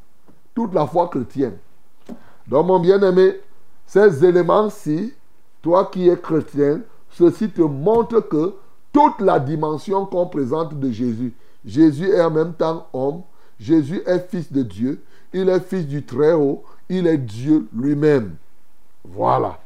toute 0.54 0.74
la 0.74 0.86
foi 0.86 1.08
chrétienne. 1.08 1.56
Donc, 2.46 2.66
mon 2.66 2.80
bien-aimé, 2.80 3.40
ces 3.86 4.24
éléments-ci 4.24 5.14
toi 5.62 5.88
qui 5.92 6.08
es 6.08 6.16
chrétien, 6.16 6.80
ceci 7.10 7.50
te 7.50 7.62
montre 7.62 8.20
que 8.20 8.54
toute 8.92 9.20
la 9.20 9.38
dimension 9.40 10.06
qu'on 10.06 10.26
présente 10.26 10.78
de 10.78 10.90
Jésus, 10.90 11.34
Jésus 11.64 12.08
est 12.08 12.20
en 12.20 12.30
même 12.30 12.54
temps 12.54 12.86
homme, 12.92 13.22
Jésus 13.58 14.00
est 14.06 14.30
fils 14.30 14.52
de 14.52 14.62
Dieu, 14.62 15.02
il 15.32 15.48
est 15.48 15.60
fils 15.60 15.86
du 15.86 16.04
Très-Haut, 16.04 16.62
il 16.88 17.06
est 17.06 17.18
Dieu 17.18 17.66
lui-même. 17.74 18.36
Voilà. 19.04 19.58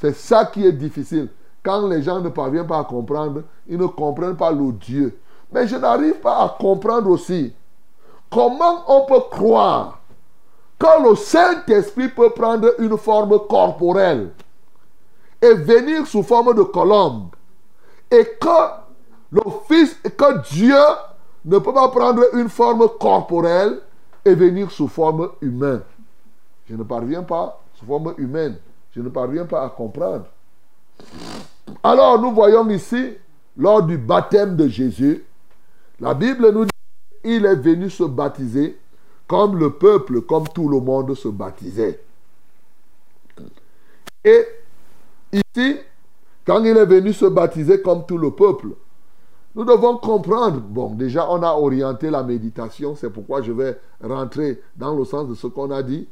C'est 0.00 0.14
ça 0.14 0.44
qui 0.46 0.66
est 0.66 0.72
difficile. 0.72 1.28
Quand 1.62 1.86
les 1.88 2.02
gens 2.02 2.20
ne 2.20 2.28
parviennent 2.28 2.66
pas 2.66 2.80
à 2.80 2.84
comprendre, 2.84 3.42
ils 3.68 3.78
ne 3.78 3.86
comprennent 3.86 4.36
pas 4.36 4.50
le 4.50 4.72
Dieu. 4.72 5.18
Mais 5.52 5.66
je 5.66 5.76
n'arrive 5.76 6.20
pas 6.20 6.44
à 6.44 6.56
comprendre 6.58 7.10
aussi 7.10 7.52
comment 8.30 8.84
on 8.88 9.04
peut 9.06 9.22
croire 9.30 9.98
que 10.78 11.08
le 11.08 11.14
Saint-Esprit 11.14 12.08
peut 12.08 12.30
prendre 12.30 12.72
une 12.78 12.96
forme 12.96 13.38
corporelle 13.48 14.30
et 15.42 15.54
venir 15.54 16.06
sous 16.06 16.22
forme 16.22 16.54
de 16.54 16.62
colombe. 16.62 17.28
Et 18.10 18.24
que 18.40 18.80
le 19.30 19.42
Fils, 19.68 19.94
que 20.16 20.48
Dieu 20.54 20.74
ne 21.44 21.58
peut 21.58 21.72
pas 21.72 21.88
prendre 21.88 22.22
une 22.34 22.48
forme 22.48 22.88
corporelle 22.98 23.80
et 24.24 24.34
venir 24.34 24.70
sous 24.70 24.88
forme 24.88 25.30
humaine. 25.40 25.82
Je 26.68 26.74
ne 26.74 26.82
parviens 26.82 27.22
pas 27.22 27.60
sous 27.74 27.84
forme 27.84 28.14
humaine. 28.18 28.56
Je 28.92 29.00
ne 29.00 29.08
parviens 29.08 29.44
pas 29.44 29.64
à 29.64 29.68
comprendre. 29.68 30.26
Alors 31.82 32.20
nous 32.20 32.32
voyons 32.32 32.68
ici, 32.68 33.14
lors 33.56 33.82
du 33.82 33.96
baptême 33.98 34.56
de 34.56 34.68
Jésus, 34.68 35.24
la 35.98 36.14
Bible 36.14 36.50
nous 36.52 36.64
dit 36.64 36.70
qu'il 37.22 37.44
est 37.44 37.56
venu 37.56 37.90
se 37.90 38.04
baptiser 38.04 38.78
comme 39.26 39.58
le 39.58 39.70
peuple, 39.70 40.22
comme 40.22 40.48
tout 40.48 40.68
le 40.68 40.80
monde 40.80 41.14
se 41.14 41.28
baptisait. 41.28 42.00
Et 44.24 44.46
Ici, 45.32 45.76
quand 46.44 46.64
il 46.64 46.76
est 46.76 46.86
venu 46.86 47.12
se 47.12 47.26
baptiser 47.26 47.80
comme 47.80 48.04
tout 48.04 48.18
le 48.18 48.32
peuple, 48.32 48.68
nous 49.54 49.64
devons 49.64 49.96
comprendre, 49.96 50.60
bon, 50.60 50.94
déjà 50.94 51.28
on 51.30 51.42
a 51.42 51.52
orienté 51.52 52.10
la 52.10 52.22
méditation, 52.22 52.96
c'est 52.96 53.10
pourquoi 53.10 53.42
je 53.42 53.52
vais 53.52 53.78
rentrer 54.02 54.60
dans 54.76 54.94
le 54.94 55.04
sens 55.04 55.28
de 55.28 55.34
ce 55.34 55.46
qu'on 55.46 55.70
a 55.70 55.82
dit. 55.82 56.08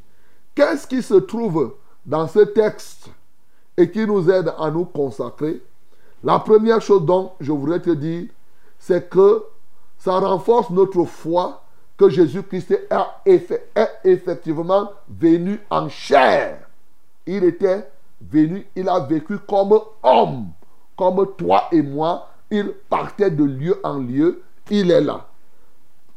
Qu'est-ce 0.55 0.87
qui 0.87 1.01
se 1.01 1.15
trouve 1.15 1.75
dans 2.05 2.27
ce 2.27 2.39
texte? 2.39 3.09
Et 3.79 3.89
qui 3.89 4.05
nous 4.05 4.29
aide 4.29 4.53
à 4.59 4.69
nous 4.69 4.83
consacrer 4.83 5.61
La 6.21 6.37
première 6.39 6.81
chose 6.81 7.05
dont 7.05 7.31
je 7.39 7.53
voudrais 7.53 7.79
te 7.79 7.91
dire, 7.91 8.27
c'est 8.77 9.09
que 9.09 9.45
ça 9.97 10.19
renforce 10.19 10.69
notre 10.69 11.05
foi 11.05 11.63
que 11.97 12.09
Jésus-Christ 12.09 12.77
est 13.25 13.61
effectivement 14.03 14.91
venu 15.09 15.59
en 15.69 15.87
chair. 15.87 16.67
Il 17.25 17.45
était 17.45 17.89
venu, 18.21 18.67
il 18.75 18.89
a 18.89 18.99
vécu 18.99 19.37
comme 19.39 19.79
homme, 20.03 20.47
comme 20.97 21.25
toi 21.37 21.63
et 21.71 21.81
moi, 21.81 22.27
il 22.51 22.73
partait 22.89 23.31
de 23.31 23.43
lieu 23.45 23.79
en 23.83 23.99
lieu, 23.99 24.41
il 24.69 24.91
est 24.91 25.01
là. 25.01 25.25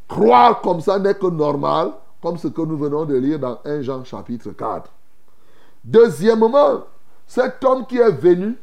Croire 0.08 0.60
comme 0.60 0.80
ça 0.80 0.98
n'est 0.98 1.14
que 1.14 1.26
normal, 1.26 1.92
comme 2.20 2.38
ce 2.38 2.48
que 2.48 2.62
nous 2.62 2.76
venons 2.76 3.04
de 3.04 3.14
lire 3.14 3.38
dans 3.38 3.58
1 3.64 3.82
Jean 3.82 4.04
chapitre 4.04 4.50
4. 4.50 4.90
Deuxièmement, 5.84 6.84
cet 7.26 7.64
homme 7.64 7.86
qui 7.86 7.98
est 7.98 8.10
venu 8.10 8.56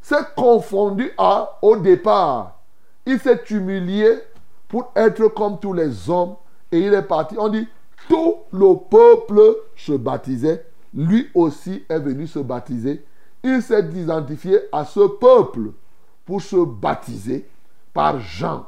s'est 0.00 0.24
confondu 0.36 1.10
à, 1.16 1.58
au 1.62 1.76
départ. 1.76 2.60
Il 3.06 3.18
s'est 3.18 3.42
humilié 3.50 4.18
pour 4.68 4.90
être 4.96 5.28
comme 5.28 5.58
tous 5.58 5.72
les 5.72 6.08
hommes 6.10 6.36
et 6.70 6.80
il 6.80 6.94
est 6.94 7.02
parti. 7.02 7.36
On 7.38 7.48
dit, 7.48 7.68
tout 8.08 8.36
le 8.52 8.76
peuple 8.88 9.56
se 9.76 9.92
baptisait. 9.92 10.66
Lui 10.94 11.28
aussi 11.34 11.84
est 11.88 11.98
venu 11.98 12.26
se 12.26 12.38
baptiser. 12.38 13.04
Il 13.42 13.62
s'est 13.62 13.88
identifié 13.94 14.58
à 14.72 14.84
ce 14.84 15.00
peuple 15.00 15.72
pour 16.24 16.40
se 16.40 16.56
baptiser 16.56 17.48
par 17.92 18.20
Jean. 18.20 18.66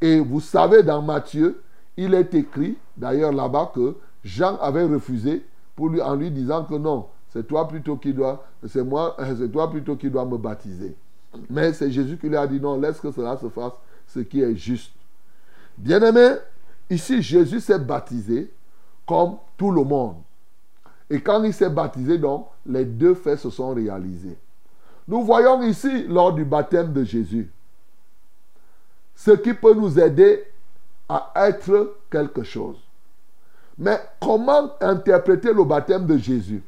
Et 0.00 0.20
vous 0.20 0.40
savez, 0.40 0.82
dans 0.82 1.02
Matthieu, 1.02 1.62
il 1.96 2.14
est 2.14 2.34
écrit, 2.34 2.76
d'ailleurs 2.96 3.32
là-bas, 3.32 3.72
que 3.74 3.96
Jean 4.24 4.56
avait 4.56 4.84
refusé 4.84 5.44
pour 5.74 5.88
lui, 5.88 6.00
en 6.00 6.14
lui 6.14 6.30
disant 6.30 6.64
que 6.64 6.74
non, 6.74 7.06
c'est 7.32 7.46
toi 7.46 7.68
plutôt 7.68 7.96
qui 7.96 8.12
dois, 8.12 8.44
c'est 8.66 8.84
moi, 8.84 9.16
c'est 9.38 9.50
toi 9.50 9.70
plutôt 9.70 9.96
qui 9.96 10.06
me 10.08 10.36
baptiser. 10.36 10.96
Mais 11.50 11.72
c'est 11.72 11.90
Jésus 11.90 12.16
qui 12.16 12.28
lui 12.28 12.36
a 12.36 12.46
dit 12.46 12.60
non, 12.60 12.80
laisse 12.80 13.00
que 13.00 13.10
cela 13.10 13.36
se 13.36 13.48
fasse, 13.48 13.72
ce 14.06 14.20
qui 14.20 14.42
est 14.42 14.56
juste. 14.56 14.92
Bien-aimé, 15.76 16.36
ici 16.90 17.22
Jésus 17.22 17.60
s'est 17.60 17.78
baptisé 17.78 18.50
comme 19.06 19.36
tout 19.56 19.70
le 19.70 19.84
monde. 19.84 20.16
Et 21.10 21.20
quand 21.20 21.42
il 21.42 21.54
s'est 21.54 21.70
baptisé, 21.70 22.18
donc, 22.18 22.48
les 22.66 22.84
deux 22.84 23.14
faits 23.14 23.38
se 23.38 23.50
sont 23.50 23.72
réalisés. 23.72 24.36
Nous 25.06 25.22
voyons 25.22 25.62
ici, 25.62 26.04
lors 26.04 26.34
du 26.34 26.44
baptême 26.44 26.92
de 26.92 27.02
Jésus, 27.02 27.50
ce 29.14 29.30
qui 29.30 29.54
peut 29.54 29.74
nous 29.74 29.98
aider 29.98 30.44
à 31.08 31.32
être 31.34 31.96
quelque 32.10 32.42
chose. 32.42 32.76
Mais 33.78 33.98
comment 34.20 34.72
interpréter 34.80 35.52
le 35.52 35.64
baptême 35.64 36.06
de 36.06 36.18
Jésus? 36.18 36.62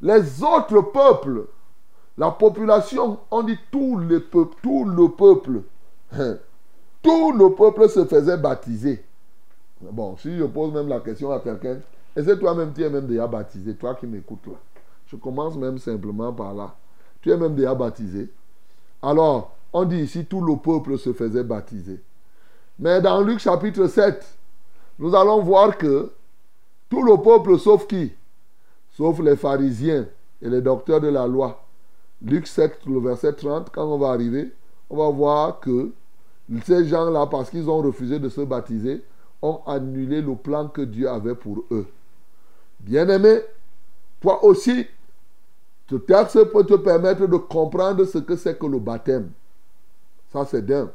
Les 0.00 0.42
autres 0.42 0.80
peuples, 0.80 1.46
la 2.18 2.30
population, 2.30 3.18
on 3.30 3.42
dit 3.42 3.58
tout 3.70 3.96
le 3.96 4.20
peuple, 4.20 4.56
tout 4.62 4.84
le 4.84 5.08
peuple, 5.10 5.62
hein, 6.12 6.36
tout 7.02 7.32
le 7.32 7.54
peuple 7.54 7.88
se 7.88 8.04
faisait 8.04 8.36
baptiser. 8.36 9.04
Bon, 9.80 10.16
si 10.16 10.36
je 10.36 10.44
pose 10.44 10.72
même 10.72 10.88
la 10.88 11.00
question 11.00 11.30
à 11.30 11.40
quelqu'un, 11.40 11.78
est-ce 12.14 12.26
que 12.26 12.32
toi-même 12.32 12.72
tu 12.74 12.82
es 12.82 12.90
même 12.90 13.06
déjà 13.06 13.26
baptisé, 13.26 13.74
toi 13.74 13.94
qui 13.94 14.06
m'écoutes 14.06 14.46
là 14.46 14.54
Je 15.06 15.16
commence 15.16 15.56
même 15.56 15.78
simplement 15.78 16.32
par 16.32 16.54
là. 16.54 16.74
Tu 17.20 17.30
es 17.30 17.36
même 17.36 17.54
déjà 17.54 17.74
baptisé. 17.74 18.30
Alors, 19.02 19.54
on 19.72 19.84
dit 19.84 19.98
ici, 19.98 20.24
tout 20.24 20.40
le 20.40 20.56
peuple 20.56 20.98
se 20.98 21.12
faisait 21.12 21.44
baptiser. 21.44 22.00
Mais 22.78 23.00
dans 23.02 23.20
Luc 23.20 23.38
chapitre 23.38 23.86
7, 23.86 24.24
nous 24.98 25.14
allons 25.14 25.42
voir 25.42 25.76
que 25.76 26.10
tout 26.88 27.02
le 27.02 27.16
peuple, 27.22 27.58
sauf 27.58 27.86
qui? 27.86 28.12
Sauf 28.96 29.20
les 29.20 29.36
pharisiens 29.36 30.06
et 30.40 30.48
les 30.48 30.62
docteurs 30.62 31.00
de 31.02 31.08
la 31.08 31.26
loi. 31.26 31.62
Luc 32.22 32.46
7, 32.46 32.80
le 32.86 32.98
verset 32.98 33.34
30, 33.34 33.70
quand 33.70 33.84
on 33.84 33.98
va 33.98 34.08
arriver, 34.08 34.52
on 34.88 34.96
va 34.96 35.10
voir 35.10 35.60
que 35.60 35.90
ces 36.64 36.86
gens-là, 36.86 37.26
parce 37.26 37.50
qu'ils 37.50 37.68
ont 37.68 37.82
refusé 37.82 38.18
de 38.18 38.30
se 38.30 38.40
baptiser, 38.40 39.04
ont 39.42 39.60
annulé 39.66 40.22
le 40.22 40.34
plan 40.34 40.68
que 40.68 40.80
Dieu 40.80 41.10
avait 41.10 41.34
pour 41.34 41.64
eux. 41.70 41.86
Bien-aimé, 42.80 43.40
toi 44.20 44.42
aussi, 44.42 44.86
ce 45.90 45.96
texte 45.96 46.42
peut 46.44 46.64
te 46.64 46.74
permettre 46.74 47.26
de 47.26 47.36
comprendre 47.36 48.04
ce 48.04 48.18
que 48.18 48.34
c'est 48.34 48.58
que 48.58 48.66
le 48.66 48.78
baptême. 48.78 49.30
Ça, 50.32 50.46
c'est 50.46 50.64
dingue. 50.64 50.88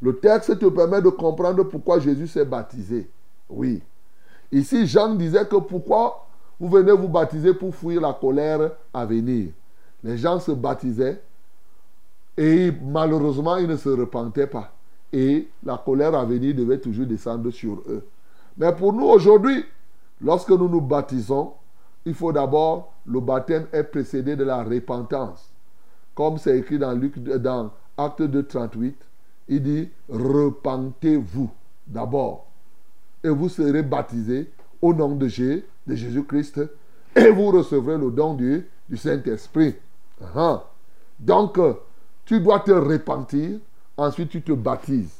Le 0.00 0.16
texte 0.16 0.58
te 0.58 0.66
permet 0.66 1.02
de 1.02 1.10
comprendre 1.10 1.64
pourquoi 1.64 2.00
Jésus 2.00 2.28
s'est 2.28 2.46
baptisé. 2.46 3.10
Oui. 3.50 3.82
Ici, 4.50 4.86
Jean 4.86 5.14
disait 5.14 5.46
que 5.46 5.56
pourquoi 5.56 6.26
vous 6.60 6.68
venez 6.68 6.92
vous 6.92 7.08
baptiser 7.08 7.54
pour 7.54 7.74
fuir 7.74 8.00
la 8.00 8.12
colère 8.12 8.70
à 8.92 9.04
venir. 9.04 9.50
Les 10.04 10.16
gens 10.16 10.38
se 10.38 10.52
baptisaient 10.52 11.20
et 12.36 12.72
malheureusement, 12.82 13.56
ils 13.56 13.68
ne 13.68 13.76
se 13.76 13.88
repentaient 13.88 14.46
pas. 14.46 14.72
Et 15.12 15.48
la 15.64 15.76
colère 15.76 16.14
à 16.14 16.24
venir 16.24 16.54
devait 16.54 16.78
toujours 16.78 17.06
descendre 17.06 17.50
sur 17.50 17.82
eux. 17.88 18.06
Mais 18.56 18.74
pour 18.74 18.92
nous 18.92 19.04
aujourd'hui, 19.04 19.64
lorsque 20.20 20.50
nous 20.50 20.68
nous 20.68 20.80
baptisons, 20.80 21.52
il 22.04 22.14
faut 22.14 22.32
d'abord, 22.32 22.92
le 23.06 23.20
baptême 23.20 23.66
est 23.72 23.84
précédé 23.84 24.36
de 24.36 24.44
la 24.44 24.62
repentance. 24.62 25.50
Comme 26.14 26.38
c'est 26.38 26.58
écrit 26.58 26.78
dans, 26.78 26.92
Luc, 26.92 27.18
dans 27.18 27.70
Acte 27.96 28.22
2, 28.22 28.42
38, 28.44 28.96
il 29.48 29.62
dit, 29.62 29.88
repentez-vous 30.08 31.50
d'abord. 31.86 32.46
Et 33.22 33.28
vous 33.28 33.48
serez 33.48 33.82
baptisés 33.82 34.50
au 34.80 34.92
nom 34.94 35.14
de, 35.14 35.28
Jésus-Christ. 35.88 36.60
Et 37.14 37.30
vous 37.30 37.50
recevrez 37.50 37.98
le 37.98 38.10
don 38.10 38.34
du, 38.34 38.66
du 38.88 38.96
Saint-Esprit. 38.96 39.74
Donc, 41.20 41.58
tu 42.24 42.40
dois 42.40 42.60
te 42.60 42.72
repentir. 42.72 43.58
Ensuite, 43.96 44.30
tu 44.30 44.42
te 44.42 44.52
baptises. 44.52 45.14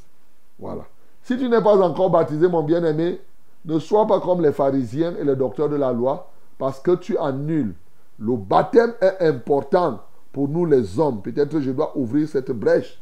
Voilà. 0.58 0.84
Si 1.22 1.36
tu 1.36 1.48
n'es 1.48 1.60
pas 1.60 1.76
encore 1.80 2.10
baptisé, 2.10 2.48
mon 2.48 2.62
bien-aimé, 2.62 3.20
ne 3.64 3.78
sois 3.78 4.06
pas 4.06 4.20
comme 4.20 4.42
les 4.42 4.52
pharisiens 4.52 5.14
et 5.16 5.24
les 5.24 5.36
docteurs 5.36 5.68
de 5.68 5.76
la 5.76 5.92
loi 5.92 6.30
parce 6.58 6.80
que 6.80 6.94
tu 6.96 7.16
annules. 7.18 7.74
Le 8.18 8.36
baptême 8.36 8.94
est 9.00 9.20
important 9.20 10.00
pour 10.32 10.48
nous 10.48 10.64
les 10.64 10.98
hommes. 10.98 11.22
Peut-être 11.22 11.60
je 11.60 11.70
dois 11.70 11.96
ouvrir 11.96 12.28
cette 12.28 12.50
brèche. 12.50 13.00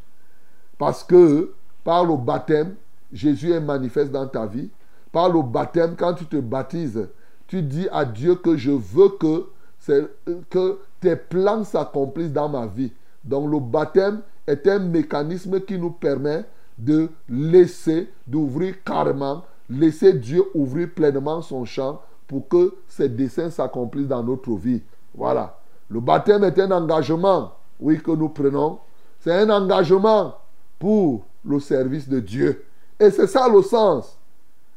Parce 0.78 1.04
que 1.04 1.52
par 1.84 2.04
le 2.04 2.16
baptême, 2.16 2.74
Jésus 3.12 3.52
est 3.52 3.60
manifeste 3.60 4.12
dans 4.12 4.26
ta 4.26 4.46
vie. 4.46 4.70
Par 5.12 5.28
le 5.28 5.42
baptême, 5.42 5.94
quand 5.96 6.14
tu 6.14 6.26
te 6.26 6.36
baptises, 6.36 7.08
tu 7.50 7.62
dis 7.62 7.88
à 7.90 8.04
Dieu 8.04 8.36
que 8.36 8.56
je 8.56 8.70
veux 8.70 9.08
que, 9.18 10.78
tes 11.00 11.16
plans 11.16 11.64
s'accomplissent 11.64 12.32
dans 12.32 12.48
ma 12.48 12.66
vie. 12.68 12.92
Donc 13.24 13.50
le 13.50 13.58
baptême 13.58 14.20
est 14.46 14.68
un 14.68 14.78
mécanisme 14.78 15.60
qui 15.60 15.76
nous 15.76 15.90
permet 15.90 16.44
de 16.78 17.08
laisser, 17.28 18.08
d'ouvrir 18.24 18.84
carrément, 18.84 19.42
laisser 19.68 20.12
Dieu 20.12 20.44
ouvrir 20.54 20.90
pleinement 20.94 21.42
son 21.42 21.64
champ 21.64 22.00
pour 22.28 22.46
que 22.46 22.72
ces 22.86 23.08
desseins 23.08 23.50
s'accomplissent 23.50 24.06
dans 24.06 24.22
notre 24.22 24.52
vie. 24.52 24.82
Voilà. 25.12 25.58
Le 25.88 25.98
baptême 25.98 26.44
est 26.44 26.58
un 26.60 26.70
engagement, 26.70 27.54
oui, 27.80 28.00
que 28.00 28.12
nous 28.12 28.28
prenons. 28.28 28.78
C'est 29.18 29.32
un 29.32 29.50
engagement 29.50 30.36
pour 30.78 31.24
le 31.44 31.58
service 31.58 32.08
de 32.08 32.20
Dieu. 32.20 32.64
Et 33.00 33.10
c'est 33.10 33.26
ça 33.26 33.48
le 33.48 33.60
sens 33.62 34.16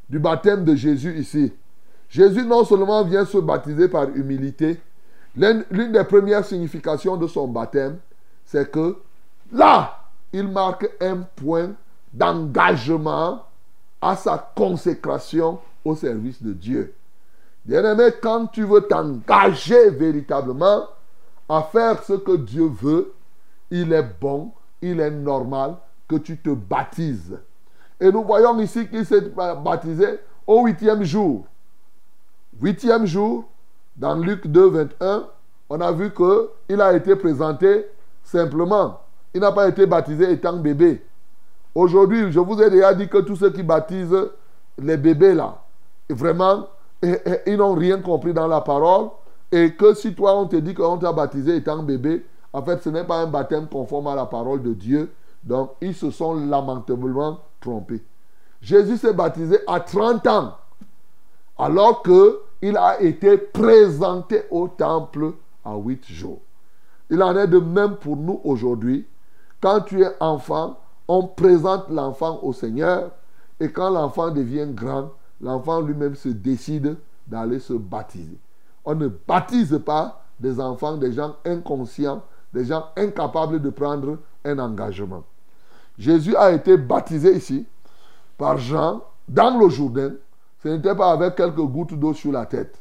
du 0.10 0.18
baptême 0.18 0.66
de 0.66 0.74
Jésus 0.74 1.20
ici. 1.20 1.54
Jésus 2.13 2.45
non 2.45 2.63
seulement 2.63 3.04
vient 3.04 3.26
se 3.26 3.39
baptiser 3.39 3.88
par 3.88 4.08
humilité, 4.10 4.80
l'une 5.36 5.91
des 5.91 6.04
premières 6.04 6.45
significations 6.45 7.17
de 7.17 7.26
son 7.26 7.47
baptême, 7.47 7.97
c'est 8.45 8.69
que 8.69 8.97
là, 9.52 9.97
il 10.32 10.47
marque 10.47 10.88
un 11.02 11.21
point 11.36 11.71
d'engagement 12.13 13.41
à 13.99 14.15
sa 14.15 14.38
consécration 14.56 15.58
au 15.84 15.95
service 15.95 16.43
de 16.43 16.54
Dieu. 16.54 16.93
Bien-aimé, 17.65 18.10
quand 18.21 18.45
tu 18.45 18.63
veux 18.63 18.82
t'engager 18.82 19.89
véritablement 19.89 20.84
à 21.49 21.63
faire 21.63 22.04
ce 22.04 22.13
que 22.13 22.38
Dieu 22.38 22.67
veut, 22.67 23.12
il 23.71 23.91
est 23.91 24.08
bon, 24.21 24.52
il 24.84 24.99
est 24.99 25.10
normal 25.10 25.78
que 26.08 26.17
tu 26.17 26.38
te 26.38 26.52
baptises. 26.52 27.39
Et 27.99 28.12
nous 28.12 28.23
voyons 28.23 28.60
ici 28.60 28.88
qu'il 28.88 29.04
s'est 29.04 29.32
baptisé 29.32 30.19
au 30.45 30.65
huitième 30.65 31.04
jour. 31.04 31.47
Huitième 32.62 33.06
jour, 33.06 33.46
dans 33.96 34.16
Luc 34.16 34.48
2, 34.48 34.70
21, 34.70 35.26
on 35.70 35.82
a 35.82 35.92
vu 35.92 36.12
qu'il 36.12 36.82
a 36.82 36.94
été 36.94 37.16
présenté 37.16 37.86
simplement. 38.24 39.00
Il 39.34 39.42
n'a 39.42 39.52
pas 39.52 39.68
été 39.68 39.86
baptisé 39.86 40.32
étant 40.32 40.58
bébé. 40.58 41.04
Aujourd'hui, 41.74 42.32
je 42.32 42.39
vous 42.39 42.62
ai 42.62 42.70
déjà 42.70 42.94
dit 42.94 43.10
que 43.10 43.18
tous 43.20 43.36
ceux 43.38 43.50
qui 43.52 43.63
baptisent 43.63 44.30
les 44.78 44.98
bébés 44.98 45.34
là, 45.34 45.58
vraiment, 46.10 46.68
ils 47.02 47.58
n'ont 47.58 47.74
rien 47.74 48.00
compris 48.00 48.34
dans 48.34 48.48
la 48.48 48.62
parole. 48.62 49.10
Et 49.52 49.74
que 49.74 49.94
si 49.94 50.13
toi, 50.16 50.36
on 50.36 50.48
te 50.48 50.56
dit 50.56 50.74
qu'on 50.74 50.98
t'a 50.98 51.12
baptisé 51.12 51.58
étant 51.58 51.84
bébé, 51.84 52.26
En 52.54 52.62
fait, 52.62 52.84
ce 52.84 52.89
n'est 52.89 53.04
pas 53.04 53.18
un 53.18 53.28
baptême 53.28 53.68
conforme 53.68 54.08
à 54.08 54.16
la 54.16 54.28
parole 54.28 54.62
de 54.62 54.74
Dieu. 54.74 55.12
Donc, 55.44 55.72
ils 55.82 55.96
se 55.96 56.12
sont 56.12 56.36
lamentablement 56.36 57.39
trompés. 57.60 58.04
Jésus 58.62 58.98
s'est 58.98 59.13
baptisé 59.13 59.60
à 59.68 59.80
30 59.80 60.28
ans, 60.28 60.54
alors 61.58 62.04
qu'il 62.04 62.78
a 62.78 63.02
été 63.02 63.38
présenté 63.38 64.44
au 64.52 64.68
temple 64.68 65.34
à 65.63 65.76
8 65.76 66.06
jours. 66.06 66.42
Il 67.10 67.22
en 67.22 67.38
est 67.38 67.48
de 67.48 67.60
même 67.60 67.96
pour 67.98 68.18
nous 68.18 68.42
aujourd'hui. 68.44 69.06
Quand 69.62 69.82
tu 69.82 70.02
es 70.02 70.12
enfant, 70.20 70.80
on 71.08 71.28
présente 71.28 71.89
l'enfant 71.89 72.39
au 72.42 72.54
Seigneur 72.54 73.12
et 73.60 73.72
quand 73.72 73.89
l'enfant 73.89 74.32
devient 74.32 74.68
grand, 74.70 75.12
l'enfant 75.42 75.82
lui-même 75.82 76.16
se 76.16 76.30
décide 76.30 76.98
d'aller 77.28 77.60
se 77.60 77.74
baptiser. 77.74 78.38
On 78.86 78.96
ne 78.96 79.08
baptise 79.08 79.80
pas 79.86 80.24
des 80.39 80.60
enfants, 80.60 80.98
des 80.98 81.13
gens 81.13 81.36
inconscients, 81.46 82.24
des 82.54 82.66
gens 82.66 82.86
incapables 82.98 83.62
de 83.62 83.70
prendre 83.70 84.18
un 84.44 84.60
engagement. 84.60 85.24
Jésus 85.98 86.36
a 86.36 86.52
été 86.52 86.78
baptisé 86.78 87.36
ici 87.36 87.66
par 88.38 88.58
Jean 88.58 89.02
dans 89.28 89.58
le 89.58 89.70
Jourdain. 89.70 90.13
Ce 90.63 90.69
n'était 90.69 90.95
pas 90.95 91.12
avec 91.12 91.36
quelques 91.36 91.56
gouttes 91.58 91.93
d'eau 91.93 92.13
sur 92.13 92.32
la 92.32 92.45
tête. 92.45 92.76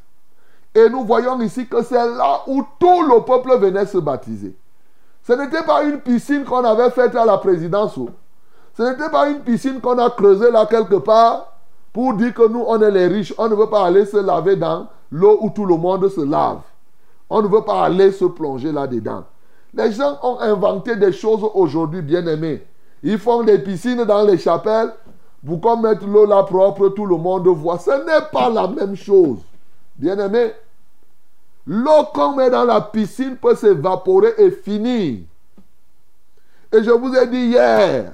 Et 0.73 0.89
nous 0.89 1.03
voyons 1.03 1.39
ici 1.41 1.67
que 1.67 1.83
c'est 1.83 1.95
là 1.95 2.41
où 2.47 2.63
tout 2.79 3.03
le 3.03 3.23
peuple 3.23 3.57
venait 3.59 3.85
se 3.85 3.97
baptiser. 3.97 4.55
Ce 5.27 5.33
n'était 5.33 5.63
pas 5.63 5.83
une 5.83 5.99
piscine 5.99 6.45
qu'on 6.45 6.63
avait 6.63 6.89
faite 6.89 7.15
à 7.15 7.25
la 7.25 7.37
présidence. 7.37 7.99
Ce 8.75 8.83
n'était 8.83 9.09
pas 9.09 9.29
une 9.29 9.41
piscine 9.41 9.79
qu'on 9.81 9.97
a 9.99 10.09
creusée 10.09 10.49
là 10.49 10.65
quelque 10.65 10.95
part 10.95 11.53
pour 11.91 12.13
dire 12.15 12.33
que 12.33 12.47
nous, 12.47 12.63
on 12.65 12.81
est 12.81 12.89
les 12.89 13.07
riches. 13.07 13.33
On 13.37 13.47
ne 13.47 13.55
veut 13.55 13.69
pas 13.69 13.85
aller 13.85 14.05
se 14.05 14.17
laver 14.17 14.55
dans 14.55 14.87
l'eau 15.11 15.37
où 15.41 15.49
tout 15.51 15.65
le 15.65 15.77
monde 15.77 16.09
se 16.09 16.21
lave. 16.21 16.61
On 17.29 17.41
ne 17.41 17.47
veut 17.47 17.61
pas 17.61 17.83
aller 17.83 18.11
se 18.11 18.25
plonger 18.25 18.71
là-dedans. 18.71 19.25
Les 19.73 19.91
gens 19.91 20.17
ont 20.23 20.39
inventé 20.39 20.95
des 20.95 21.11
choses 21.11 21.47
aujourd'hui, 21.53 22.01
bien 22.01 22.25
aimés. 22.25 22.65
Ils 23.03 23.19
font 23.19 23.43
des 23.43 23.59
piscines 23.59 24.05
dans 24.05 24.23
les 24.23 24.37
chapelles 24.37 24.93
pour 25.45 25.59
qu'on 25.59 25.77
mette 25.77 26.03
l'eau 26.03 26.25
là 26.25 26.43
propre, 26.43 26.89
tout 26.89 27.05
le 27.05 27.17
monde 27.17 27.47
voit. 27.47 27.79
Ce 27.79 27.91
n'est 27.91 28.25
pas 28.31 28.49
la 28.49 28.67
même 28.67 28.95
chose. 28.95 29.39
Bien 29.95 30.17
aimé, 30.17 30.53
l'eau 31.67 32.05
qu'on 32.13 32.35
met 32.35 32.49
dans 32.49 32.63
la 32.63 32.81
piscine 32.81 33.35
peut 33.35 33.55
s'évaporer 33.55 34.33
et 34.37 34.51
finir. 34.51 35.19
Et 36.71 36.83
je 36.83 36.91
vous 36.91 37.13
ai 37.13 37.27
dit 37.27 37.47
hier, 37.47 38.13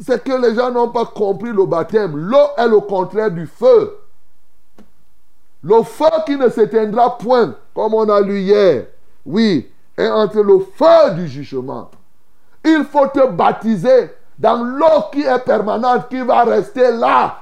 c'est 0.00 0.22
que 0.22 0.32
les 0.32 0.54
gens 0.54 0.70
n'ont 0.70 0.90
pas 0.90 1.06
compris 1.06 1.52
le 1.52 1.64
baptême. 1.64 2.16
L'eau 2.16 2.48
est 2.56 2.68
le 2.68 2.80
contraire 2.80 3.30
du 3.30 3.46
feu. 3.46 3.96
Le 5.62 5.82
feu 5.82 6.10
qui 6.26 6.36
ne 6.36 6.48
s'éteindra 6.48 7.18
point, 7.18 7.54
comme 7.74 7.94
on 7.94 8.08
a 8.08 8.20
lu 8.20 8.40
hier, 8.40 8.86
oui, 9.24 9.68
est 9.96 10.08
entre 10.08 10.40
le 10.40 10.58
feu 10.60 11.14
du 11.14 11.26
jugement. 11.28 11.90
Il 12.64 12.84
faut 12.84 13.06
te 13.08 13.26
baptiser 13.28 14.10
dans 14.38 14.62
l'eau 14.62 15.04
qui 15.12 15.22
est 15.22 15.44
permanente, 15.44 16.08
qui 16.08 16.20
va 16.20 16.44
rester 16.44 16.92
là. 16.92 17.38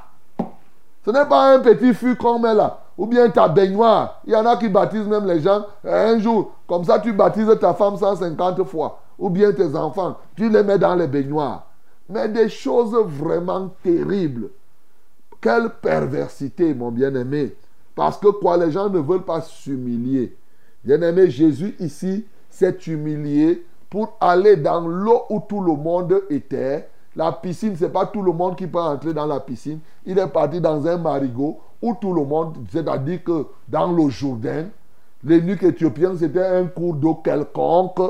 Ce 1.05 1.11
n'est 1.11 1.27
pas 1.27 1.55
un 1.55 1.61
petit 1.61 1.95
fût 1.95 2.17
qu'on 2.17 2.39
met 2.39 2.55
là. 2.55 2.81
Ou 2.99 3.07
bien 3.07 3.29
ta 3.29 3.49
baignoire. 3.49 4.23
Il 4.27 4.33
y 4.33 4.37
en 4.37 4.47
a 4.47 4.57
qui 4.57 4.69
baptisent 4.69 5.07
même 5.07 5.27
les 5.27 5.41
gens 5.41 5.67
un 5.85 6.19
jour. 6.19 6.53
Comme 6.67 6.85
ça, 6.85 6.99
tu 6.99 7.13
baptises 7.13 7.51
ta 7.61 7.75
femme 7.75 7.97
150 7.97 8.65
fois. 8.65 9.01
Ou 9.19 9.29
bien 9.29 9.53
tes 9.53 9.77
enfants. 9.77 10.17
Tu 10.35 10.49
les 10.49 10.63
mets 10.63 10.79
dans 10.79 10.95
les 10.95 11.07
baignoires. 11.07 11.67
Mais 12.09 12.29
des 12.29 12.49
choses 12.49 12.97
vraiment 13.07 13.69
terribles. 13.83 14.49
Quelle 15.41 15.71
perversité, 15.71 16.73
mon 16.75 16.91
bien-aimé. 16.91 17.55
Parce 17.95 18.19
que 18.19 18.29
quoi, 18.29 18.57
les 18.57 18.73
gens 18.73 18.89
ne 18.89 18.99
veulent 18.99 19.25
pas 19.25 19.43
s'humilier. 19.43 20.37
Bien-aimé, 20.83 21.31
Jésus 21.31 21.77
ici 21.79 22.27
s'est 22.49 22.79
humilié 22.87 23.67
pour 23.91 24.17
aller 24.21 24.57
dans 24.57 24.87
l'eau 24.87 25.23
où 25.31 25.41
tout 25.49 25.61
le 25.61 25.75
monde 25.75 26.23
était. 26.31 26.89
La 27.15 27.33
piscine, 27.33 27.77
ce 27.77 27.85
n'est 27.85 27.91
pas 27.91 28.07
tout 28.07 28.23
le 28.23 28.33
monde 28.33 28.57
qui 28.57 28.67
peut 28.67 28.81
entrer 28.81 29.15
dans 29.15 29.27
la 29.27 29.41
piscine. 29.41 29.81
Il 30.05 30.19
est 30.19 30.27
parti 30.27 30.61
dans 30.61 30.87
un 30.87 30.99
marigot 30.99 31.59
où 31.81 31.95
tout 31.95 32.13
le 32.13 32.25
monde, 32.25 32.59
c'est-à-dire 32.71 33.25
que 33.25 33.47
dans 33.69 33.91
le 33.91 34.09
Jourdain, 34.11 34.67
les 35.25 35.41
nuques 35.41 35.63
éthiopiens, 35.63 36.15
c'était 36.17 36.45
un 36.45 36.67
cours 36.67 36.95
d'eau 36.95 37.15
quelconque. 37.15 38.01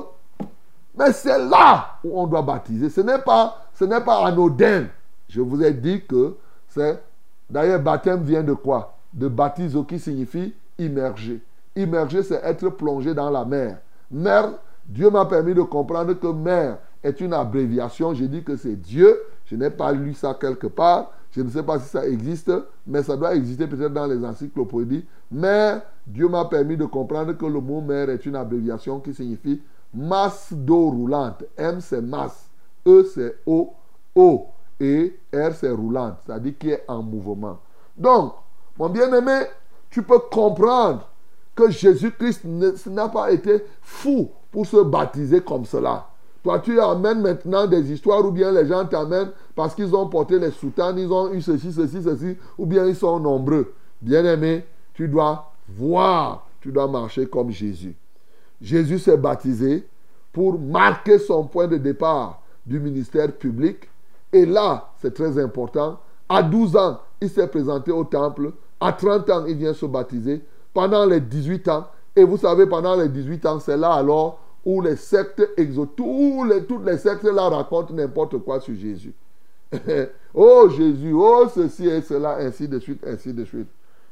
Mais 0.98 1.12
c'est 1.12 1.38
là 1.38 1.98
où 2.02 2.20
on 2.20 2.26
doit 2.26 2.42
baptiser. 2.42 2.90
Ce 2.90 3.00
n'est 3.00 3.18
pas, 3.18 3.66
ce 3.74 3.84
n'est 3.84 4.00
pas 4.00 4.26
anodin. 4.26 4.86
Je 5.28 5.40
vous 5.40 5.62
ai 5.62 5.72
dit 5.72 6.04
que 6.04 6.36
c'est. 6.68 7.00
D'ailleurs, 7.48 7.80
baptême 7.80 8.22
vient 8.22 8.42
de 8.42 8.54
quoi? 8.54 8.96
De 9.12 9.28
baptiser 9.28 9.84
qui 9.84 9.98
signifie 9.98 10.54
immerger. 10.78 11.40
Immerger, 11.76 12.22
c'est 12.22 12.40
être 12.42 12.68
plongé 12.70 13.14
dans 13.14 13.30
la 13.30 13.44
mer. 13.44 13.78
Mer, 14.10 14.50
Dieu 14.88 15.10
m'a 15.10 15.26
permis 15.26 15.54
de 15.54 15.62
comprendre 15.62 16.14
que 16.14 16.28
mer 16.28 16.78
est 17.02 17.20
une 17.20 17.32
abréviation. 17.32 18.14
J'ai 18.14 18.28
dit 18.28 18.42
que 18.42 18.56
c'est 18.56 18.76
Dieu. 18.76 19.20
Je 19.44 19.56
n'ai 19.56 19.70
pas 19.70 19.92
lu 19.92 20.14
ça 20.14 20.36
quelque 20.40 20.66
part. 20.66 21.12
Je 21.32 21.42
ne 21.42 21.50
sais 21.50 21.62
pas 21.62 21.78
si 21.78 21.88
ça 21.88 22.06
existe, 22.06 22.50
mais 22.86 23.02
ça 23.02 23.16
doit 23.16 23.34
exister 23.34 23.66
peut-être 23.66 23.92
dans 23.92 24.06
les 24.06 24.24
encyclopédies. 24.24 25.04
Mais 25.30 25.82
Dieu 26.06 26.28
m'a 26.28 26.44
permis 26.46 26.76
de 26.76 26.84
comprendre 26.84 27.32
que 27.34 27.46
le 27.46 27.60
mot 27.60 27.80
mer 27.80 28.08
est 28.10 28.24
une 28.24 28.36
abréviation 28.36 29.00
qui 29.00 29.12
signifie 29.12 29.60
masse 29.92 30.52
d'eau 30.52 30.90
roulante. 30.90 31.44
M 31.56 31.80
c'est 31.80 32.00
masse, 32.00 32.48
E 32.86 33.04
c'est 33.14 33.36
eau, 33.44 33.74
O 34.14 34.46
et 34.80 35.18
R 35.34 35.52
c'est 35.52 35.70
roulante, 35.70 36.18
c'est-à-dire 36.24 36.54
qui 36.58 36.70
est 36.70 36.84
en 36.88 37.02
mouvement. 37.02 37.58
Donc, 37.96 38.34
mon 38.78 38.88
bien-aimé, 38.88 39.42
tu 39.90 40.02
peux 40.02 40.18
comprendre 40.18 41.08
que 41.54 41.70
Jésus-Christ 41.70 42.44
n'a 42.86 43.08
pas 43.08 43.32
été 43.32 43.64
fou 43.80 44.30
pour 44.56 44.64
se 44.64 44.82
baptiser 44.82 45.42
comme 45.42 45.66
cela. 45.66 46.06
Toi, 46.42 46.60
tu 46.60 46.80
amènes 46.80 47.20
maintenant 47.20 47.66
des 47.66 47.92
histoires 47.92 48.24
ou 48.24 48.30
bien 48.30 48.50
les 48.50 48.66
gens 48.66 48.86
t'amènent 48.86 49.32
parce 49.54 49.74
qu'ils 49.74 49.94
ont 49.94 50.08
porté 50.08 50.38
les 50.38 50.50
soutanes, 50.50 50.98
ils 50.98 51.12
ont 51.12 51.30
eu 51.30 51.42
ceci, 51.42 51.70
ceci, 51.70 52.02
ceci, 52.02 52.38
ou 52.56 52.64
bien 52.64 52.86
ils 52.86 52.96
sont 52.96 53.20
nombreux. 53.20 53.74
Bien-aimé, 54.00 54.64
tu 54.94 55.08
dois 55.08 55.52
voir, 55.68 56.46
tu 56.62 56.72
dois 56.72 56.88
marcher 56.88 57.26
comme 57.26 57.50
Jésus. 57.50 57.94
Jésus 58.58 58.98
s'est 58.98 59.18
baptisé 59.18 59.86
pour 60.32 60.58
marquer 60.58 61.18
son 61.18 61.44
point 61.44 61.66
de 61.66 61.76
départ 61.76 62.40
du 62.64 62.80
ministère 62.80 63.30
public. 63.32 63.90
Et 64.32 64.46
là, 64.46 64.88
c'est 65.02 65.12
très 65.12 65.38
important, 65.38 66.00
à 66.30 66.42
12 66.42 66.76
ans, 66.76 67.00
il 67.20 67.28
s'est 67.28 67.48
présenté 67.48 67.92
au 67.92 68.04
temple. 68.04 68.52
À 68.80 68.94
30 68.94 69.28
ans, 69.28 69.44
il 69.46 69.56
vient 69.56 69.74
se 69.74 69.84
baptiser. 69.84 70.42
Pendant 70.72 71.04
les 71.04 71.20
18 71.20 71.68
ans, 71.68 71.88
et 72.16 72.24
vous 72.24 72.38
savez, 72.38 72.64
pendant 72.64 72.96
les 72.96 73.10
18 73.10 73.44
ans, 73.44 73.60
c'est 73.60 73.76
là 73.76 73.92
alors 73.92 74.38
où 74.66 74.82
les 74.82 74.96
sectes 74.96 75.48
exotiques, 75.56 76.04
les, 76.50 76.64
toutes 76.64 76.84
les 76.84 76.98
sectes 76.98 77.22
là 77.22 77.48
racontent 77.48 77.94
n'importe 77.94 78.36
quoi 78.38 78.60
sur 78.60 78.74
Jésus. 78.74 79.14
oh 80.34 80.68
Jésus, 80.76 81.12
oh 81.14 81.48
ceci 81.54 81.86
et 81.86 82.02
cela, 82.02 82.38
ainsi 82.40 82.66
de 82.66 82.80
suite, 82.80 83.06
ainsi 83.06 83.32
de 83.32 83.44
suite. 83.44 83.68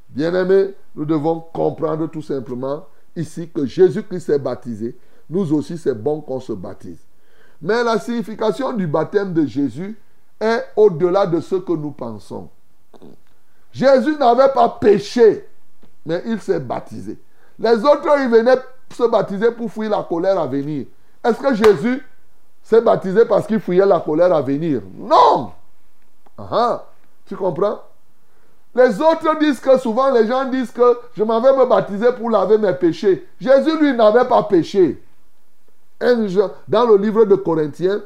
Bien-aimés, 0.09 0.75
nous 0.95 1.05
devons 1.05 1.41
comprendre 1.53 2.07
tout 2.07 2.23
simplement 2.23 2.87
ici 3.17 3.51
que 3.53 3.67
Jésus-Christ 3.67 4.27
s'est 4.27 4.39
baptisé. 4.39 4.97
Nous 5.29 5.53
aussi, 5.53 5.77
c'est 5.77 5.95
bon 5.95 6.21
qu'on 6.21 6.39
se 6.39 6.53
baptise. 6.53 7.01
Mais 7.61 7.83
la 7.83 7.99
signification 7.99 8.73
du 8.75 8.87
baptême 8.87 9.33
de 9.33 9.45
Jésus 9.47 9.99
est 10.41 10.63
au-delà 10.77 11.27
de 11.27 11.41
ce 11.41 11.57
que 11.57 11.73
nous 11.73 11.91
pensons. 11.91 12.49
Jésus 13.73 14.17
n'avait 14.19 14.53
pas 14.53 14.69
péché, 14.69 15.49
mais 16.07 16.23
il 16.27 16.41
s'est 16.41 16.61
baptisé. 16.61 17.19
Les 17.59 17.77
autres, 17.79 18.07
ils 18.21 18.29
venaient 18.29 18.59
se 18.95 19.09
baptiser 19.09 19.51
pour 19.53 19.71
fuir 19.71 19.91
la 19.91 20.03
colère 20.03 20.39
à 20.39 20.47
venir. 20.47 20.87
Est-ce 21.23 21.39
que 21.39 21.55
Jésus 21.55 22.03
s'est 22.63 22.81
baptisé 22.81 23.25
parce 23.25 23.47
qu'il 23.47 23.61
fuyait 23.61 23.87
la 23.87 24.01
colère 24.01 24.35
à 24.35 24.43
venir? 24.43 24.81
Non 24.97 25.53
Tu 27.27 27.37
comprends? 27.37 27.81
Les 28.75 29.01
autres 29.01 29.39
disent 29.39 29.61
que 29.61 29.79
souvent 29.79 30.11
les 30.11 30.27
gens 30.27 30.47
disent 30.47 30.73
que 30.73 30.99
je 31.17 31.23
m'en 31.23 31.41
vais 31.41 31.57
me 31.57 31.65
baptiser 31.65 32.13
pour 32.13 32.29
laver 32.29 32.59
mes 32.59 32.73
péchés. 32.73 33.27
Jésus, 33.41 33.79
lui, 33.79 33.93
n'avait 33.95 34.27
pas 34.27 34.43
péché. 34.43 35.01
Dans 36.01 36.87
le 36.87 36.97
livre 36.97 37.25
de 37.25 37.37
Corinthiens, 37.37 38.03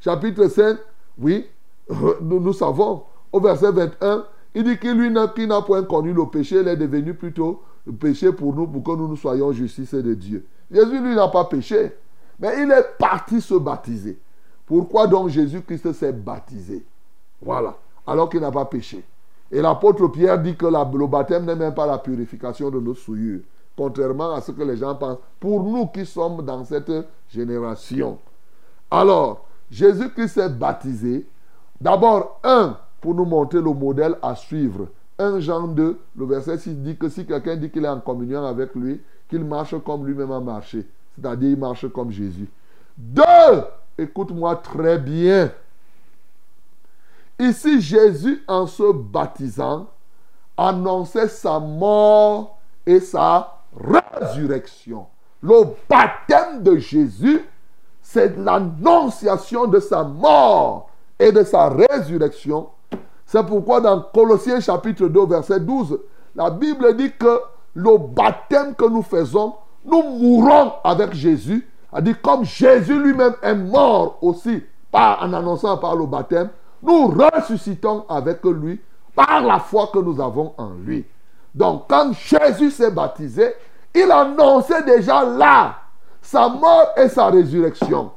chapitre 0.00 0.48
5, 0.48 0.76
oui, 1.20 1.46
nous, 2.20 2.52
savons, 2.52 3.04
au 3.32 3.40
verset 3.40 3.70
21, 3.70 4.24
il 4.54 4.64
dit 4.64 4.78
que 4.78 4.88
lui 4.88 5.10
n'a 5.10 5.62
point 5.62 5.84
connu 5.84 6.12
le 6.12 6.26
péché, 6.26 6.60
il 6.60 6.68
est 6.68 6.76
devenu 6.76 7.14
plutôt 7.14 7.62
péché 7.92 8.32
pour 8.32 8.54
nous, 8.54 8.66
pour 8.66 8.82
que 8.82 8.98
nous 8.98 9.08
nous 9.08 9.16
soyons 9.16 9.52
justice 9.52 9.94
de 9.94 10.14
Dieu. 10.14 10.46
Jésus, 10.70 11.00
lui, 11.00 11.14
n'a 11.14 11.28
pas 11.28 11.44
péché. 11.44 11.92
Mais 12.38 12.62
il 12.62 12.70
est 12.70 12.98
parti 12.98 13.40
se 13.40 13.54
baptiser. 13.54 14.18
Pourquoi 14.66 15.06
donc 15.06 15.28
Jésus-Christ 15.28 15.92
s'est 15.92 16.12
baptisé? 16.12 16.84
Voilà. 17.40 17.76
Alors 18.06 18.28
qu'il 18.28 18.40
n'a 18.40 18.50
pas 18.50 18.64
péché. 18.64 19.04
Et 19.50 19.60
l'apôtre 19.60 20.06
Pierre 20.08 20.38
dit 20.38 20.56
que 20.56 20.66
le 20.66 21.06
baptême 21.06 21.46
n'est 21.46 21.56
même 21.56 21.74
pas 21.74 21.86
la 21.86 21.98
purification 21.98 22.70
de 22.70 22.78
nos 22.78 22.94
souillures. 22.94 23.40
Contrairement 23.76 24.34
à 24.34 24.40
ce 24.40 24.52
que 24.52 24.62
les 24.62 24.76
gens 24.76 24.94
pensent. 24.94 25.18
Pour 25.40 25.62
nous 25.62 25.86
qui 25.86 26.04
sommes 26.04 26.44
dans 26.44 26.64
cette 26.64 26.92
génération. 27.28 28.18
Alors, 28.90 29.46
Jésus-Christ 29.70 30.28
s'est 30.28 30.48
baptisé. 30.48 31.26
D'abord, 31.80 32.40
un, 32.44 32.76
pour 33.00 33.14
nous 33.14 33.24
montrer 33.24 33.60
le 33.60 33.72
modèle 33.72 34.16
à 34.20 34.34
suivre. 34.34 34.88
1 35.18 35.40
Jean 35.40 35.66
2, 35.68 35.98
le 36.16 36.26
verset 36.26 36.58
6 36.58 36.74
dit 36.76 36.96
que 36.96 37.08
si 37.08 37.26
quelqu'un 37.26 37.56
dit 37.56 37.70
qu'il 37.70 37.84
est 37.84 37.88
en 37.88 38.00
communion 38.00 38.44
avec 38.44 38.74
lui, 38.74 39.00
qu'il 39.28 39.44
marche 39.44 39.74
comme 39.84 40.06
lui-même 40.06 40.30
a 40.30 40.40
marché. 40.40 40.86
c'est-à-dire 41.14 41.50
il 41.50 41.58
marche 41.58 41.88
comme 41.88 42.10
Jésus. 42.10 42.48
Deux, 42.96 43.22
écoute-moi 43.98 44.56
très 44.56 44.98
bien. 44.98 45.50
Ici, 47.38 47.80
Jésus, 47.80 48.42
en 48.48 48.66
se 48.66 48.92
baptisant, 48.92 49.88
annonçait 50.56 51.28
sa 51.28 51.60
mort 51.60 52.58
et 52.84 52.98
sa 53.00 53.58
résurrection. 53.76 55.06
Le 55.40 55.62
baptême 55.88 56.62
de 56.62 56.76
Jésus, 56.78 57.44
c'est 58.02 58.36
l'annonciation 58.36 59.66
de 59.66 59.78
sa 59.78 60.02
mort 60.02 60.90
et 61.18 61.30
de 61.30 61.44
sa 61.44 61.68
résurrection. 61.68 62.68
C'est 63.28 63.44
pourquoi 63.44 63.82
dans 63.82 64.00
Colossiens 64.00 64.58
chapitre 64.58 65.06
2, 65.06 65.26
verset 65.26 65.60
12, 65.60 65.98
la 66.34 66.48
Bible 66.48 66.96
dit 66.96 67.12
que 67.12 67.42
le 67.74 67.98
baptême 67.98 68.74
que 68.74 68.86
nous 68.86 69.02
faisons, 69.02 69.52
nous 69.84 70.02
mourons 70.02 70.72
avec 70.82 71.12
Jésus. 71.12 71.68
A 71.92 72.00
dit 72.00 72.14
comme 72.14 72.46
Jésus 72.46 72.98
lui-même 72.98 73.34
est 73.42 73.54
mort 73.54 74.16
aussi 74.22 74.62
en 74.94 75.32
annonçant 75.34 75.76
par 75.76 75.94
le 75.94 76.06
baptême, 76.06 76.48
nous 76.82 77.08
ressuscitons 77.08 78.06
avec 78.08 78.42
lui 78.44 78.80
par 79.14 79.42
la 79.42 79.58
foi 79.58 79.90
que 79.92 79.98
nous 79.98 80.18
avons 80.22 80.54
en 80.56 80.70
lui. 80.82 81.04
Donc 81.54 81.84
quand 81.86 82.12
Jésus 82.14 82.70
s'est 82.70 82.90
baptisé, 82.90 83.52
il 83.94 84.10
annonçait 84.10 84.84
déjà 84.84 85.22
là 85.22 85.74
sa 86.22 86.48
mort 86.48 86.92
et 86.96 87.10
sa 87.10 87.26
résurrection. 87.26 88.10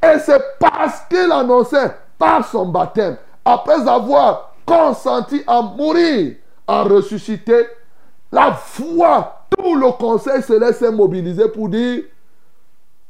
Et 0.00 0.20
c'est 0.20 0.40
parce 0.60 1.00
qu'il 1.10 1.32
annonçait 1.32 1.96
par 2.16 2.44
son 2.44 2.66
baptême, 2.66 3.16
après 3.44 3.88
avoir 3.88 4.51
consenti 4.66 5.42
à 5.46 5.62
mourir, 5.62 6.36
à 6.66 6.82
ressusciter, 6.82 7.66
la 8.30 8.52
foi, 8.52 9.46
tout 9.50 9.74
le 9.74 9.90
conseil 9.92 10.42
céleste 10.42 10.82
est 10.82 10.90
mobilisé 10.90 11.48
pour 11.48 11.68
dire 11.68 12.04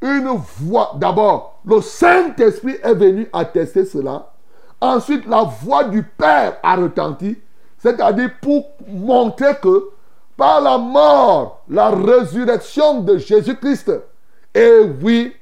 une 0.00 0.40
voix. 0.58 0.92
D'abord, 0.96 1.60
le 1.64 1.80
Saint-Esprit 1.80 2.76
est 2.82 2.94
venu 2.94 3.28
attester 3.32 3.84
cela. 3.84 4.32
Ensuite, 4.80 5.26
la 5.26 5.42
voix 5.42 5.84
du 5.84 6.02
Père 6.02 6.56
a 6.62 6.74
retenti, 6.74 7.38
c'est-à-dire 7.78 8.30
pour 8.40 8.66
montrer 8.88 9.54
que 9.62 9.90
par 10.36 10.60
la 10.60 10.76
mort, 10.76 11.62
la 11.68 11.90
résurrection 11.90 13.00
de 13.00 13.16
Jésus-Christ, 13.18 13.92
et 14.54 14.80
oui, 15.00 15.32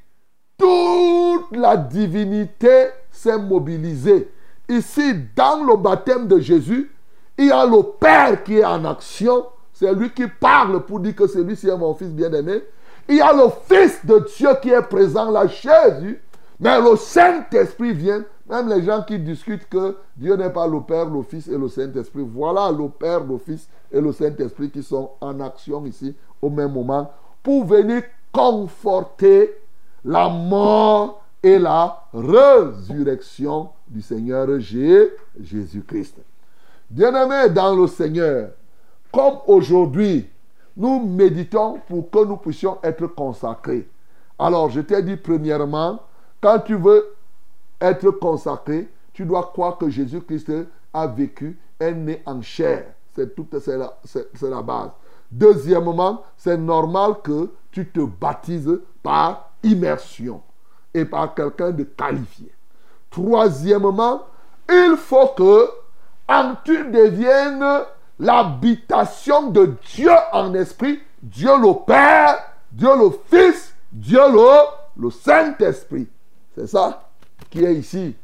toute 0.59 1.57
la 1.57 1.77
divinité 1.77 2.89
s'est 3.11 3.39
mobilisée. 3.39 4.31
Ici, 4.71 5.15
dans 5.37 5.65
le 5.65 5.77
baptême 5.77 6.27
de 6.27 6.39
Jésus, 6.39 6.91
il 7.37 7.47
y 7.47 7.53
a 7.53 7.67
le 7.67 7.83
Père 7.99 8.43
qui 8.43 8.59
est 8.59 8.65
en 8.65 8.85
action. 8.85 9.47
C'est 9.73 9.93
lui 9.93 10.11
qui 10.11 10.27
parle 10.27 10.85
pour 10.85 11.01
dire 11.01 11.15
que 11.15 11.27
celui-ci 11.27 11.69
est 11.69 11.77
mon 11.77 11.95
fils 11.95 12.11
bien-aimé. 12.11 12.63
Il 13.09 13.17
y 13.17 13.21
a 13.21 13.33
le 13.33 13.51
Fils 13.69 14.05
de 14.05 14.25
Dieu 14.37 14.49
qui 14.63 14.71
est 14.71 14.83
présent 14.83 15.31
là, 15.31 15.47
Jésus. 15.47 16.23
Mais 16.61 16.81
le 16.81 16.97
Saint-Esprit 16.97 17.93
vient 17.93 18.23
même 18.51 18.69
les 18.69 18.83
gens 18.83 19.03
qui 19.03 19.17
discutent 19.19 19.69
que 19.69 19.97
Dieu 20.17 20.35
n'est 20.35 20.51
pas 20.51 20.67
le 20.67 20.81
Père, 20.81 21.07
le 21.09 21.23
Fils 21.23 21.47
et 21.47 21.57
le 21.57 21.69
Saint-Esprit, 21.69 22.27
voilà 22.27 22.73
le 22.73 22.89
Père, 22.89 23.21
le 23.21 23.39
Fils 23.39 23.69
et 23.93 24.01
le 24.01 24.13
Saint-Esprit 24.13 24.71
qui 24.71 24.83
sont 24.83 25.13
en 25.21 25.39
action 25.41 25.87
ici 25.87 26.17
au 26.43 26.51
même 26.51 26.73
moment 26.73 27.13
pour 27.45 27.65
venir 27.65 28.03
conforter 28.33 29.55
la 30.05 30.29
mort 30.29 31.20
et 31.43 31.59
la 31.59 32.05
résurrection 32.13 33.71
du 33.89 34.03
Seigneur 34.03 34.49
Jésus-Christ. 34.61 36.17
Bien-aimés 36.89 37.51
dans 37.51 37.75
le 37.75 37.87
Seigneur, 37.87 38.51
comme 39.13 39.39
aujourd'hui, 39.47 40.29
nous 40.77 41.05
méditons 41.05 41.81
pour 41.89 42.11
que 42.11 42.25
nous 42.25 42.37
puissions 42.37 42.79
être 42.83 43.07
consacrés. 43.07 43.89
Alors, 44.39 44.71
je 44.71 44.81
t'ai 44.81 45.03
dit 45.03 45.17
premièrement, 45.17 46.01
quand 46.41 46.59
tu 46.61 46.75
veux 46.75 47.15
être 47.81 48.11
consacré, 48.13 48.89
tu 49.13 49.25
dois 49.25 49.51
croire 49.53 49.79
que 49.79 49.89
Jésus-Christ 49.89 50.53
a 50.93 51.07
vécu, 51.07 51.59
est 51.79 51.93
né 51.93 52.23
en 52.27 52.41
chair. 52.43 52.87
C'est 53.15 53.35
tout, 53.35 53.47
c'est 53.61 53.77
la, 53.77 53.93
la 54.43 54.63
base. 54.63 54.91
Deuxièmement, 55.31 56.23
c'est 56.37 56.57
normal 56.57 57.17
que 57.23 57.51
tu 57.71 57.89
te 57.89 58.01
baptises 58.01 58.81
par 59.03 59.53
immersion 59.63 60.43
et 60.95 61.05
par 61.05 61.35
quelqu'un 61.35 61.71
de 61.71 61.85
qualifié. 61.85 62.53
Troisièmement, 63.11 64.23
il 64.69 64.97
faut 64.97 65.29
que 65.29 65.69
en 66.29 66.55
tu 66.65 66.85
deviennes 66.91 67.65
l'habitation 68.19 69.51
de 69.51 69.75
Dieu 69.95 70.13
en 70.33 70.55
esprit, 70.55 71.01
Dieu 71.23 71.51
le 71.59 71.85
Père, 71.85 72.39
Dieu 72.71 72.91
le 72.97 73.11
Fils, 73.27 73.75
Dieu 73.91 74.21
le, 74.31 75.03
le 75.03 75.11
Saint-Esprit. 75.11 76.09
C'est 76.57 76.69
ça 76.69 77.03
qui 77.51 77.65
est 77.65 77.75
ici. 77.75 78.15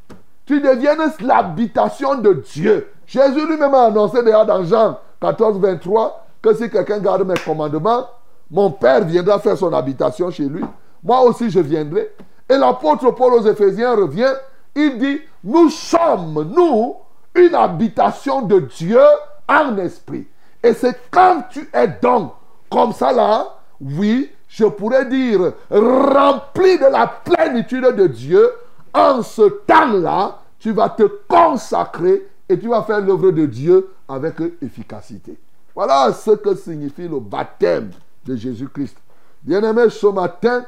Tu 0.45 0.61
deviennes 0.61 1.13
l'habitation 1.21 2.17
de 2.17 2.35
Dieu. 2.35 2.89
Jésus 3.07 3.47
lui-même 3.47 3.75
a 3.75 3.87
annoncé 3.87 4.23
déjà 4.23 4.45
dans 4.45 4.63
Jean 4.65 4.99
14, 5.21 5.59
23 5.59 6.27
que 6.41 6.55
si 6.55 6.71
quelqu'un 6.71 6.99
garde 6.99 7.27
mes 7.27 7.39
commandements, 7.45 8.07
mon 8.51 8.71
Père 8.71 9.05
viendra 9.05 9.41
faire 9.41 9.57
son 9.57 9.73
habitation 9.73 10.31
chez 10.31 10.45
lui. 10.45 10.63
Moi 11.03 11.21
aussi, 11.23 11.51
je 11.51 11.59
viendrai. 11.59 12.13
Et 12.49 12.57
l'apôtre 12.57 13.11
Paul 13.13 13.35
aux 13.35 13.47
Éphésiens 13.47 13.95
revient. 13.95 14.33
Il 14.75 14.99
dit, 14.99 15.21
nous 15.45 15.71
sommes, 15.71 16.53
nous, 16.55 16.97
une 17.35 17.55
habitation 17.55 18.43
de 18.43 18.61
Dieu 18.61 19.01
en 19.49 19.77
esprit. 19.79 20.27
Et 20.63 20.73
c'est 20.75 20.99
quand 21.11 21.45
tu 21.51 21.69
es 21.73 21.89
donc 22.03 22.33
comme 22.71 22.93
ça 22.93 23.13
là, 23.13 23.57
oui, 23.81 24.31
je 24.49 24.65
pourrais 24.65 25.07
dire, 25.07 25.53
rempli 25.71 26.79
de 26.79 26.87
la 26.91 27.07
plénitude 27.07 27.95
de 27.95 28.07
Dieu, 28.07 28.51
en 28.93 29.23
ce 29.23 29.43
temps-là, 29.43 30.39
tu 30.59 30.73
vas 30.73 30.89
te 30.89 31.05
consacrer 31.29 32.27
et 32.49 32.59
tu 32.59 32.69
vas 32.69 32.83
faire 32.83 33.01
l'œuvre 33.01 33.31
de 33.31 33.47
Dieu 33.47 33.91
avec 34.09 34.35
efficacité. 34.63 35.39
Voilà 35.75 36.13
ce 36.13 36.31
que 36.31 36.55
signifie 36.55 37.07
le 37.07 37.21
baptême 37.21 37.91
de 38.25 38.35
Jésus-Christ. 38.35 38.97
Bien-aimé, 39.43 39.91
ce 39.91 40.07
matin, 40.07 40.65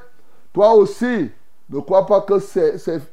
toi 0.52 0.74
aussi, 0.74 1.30
ne 1.70 1.80
crois 1.80 2.06
pas 2.06 2.22
que 2.22 2.34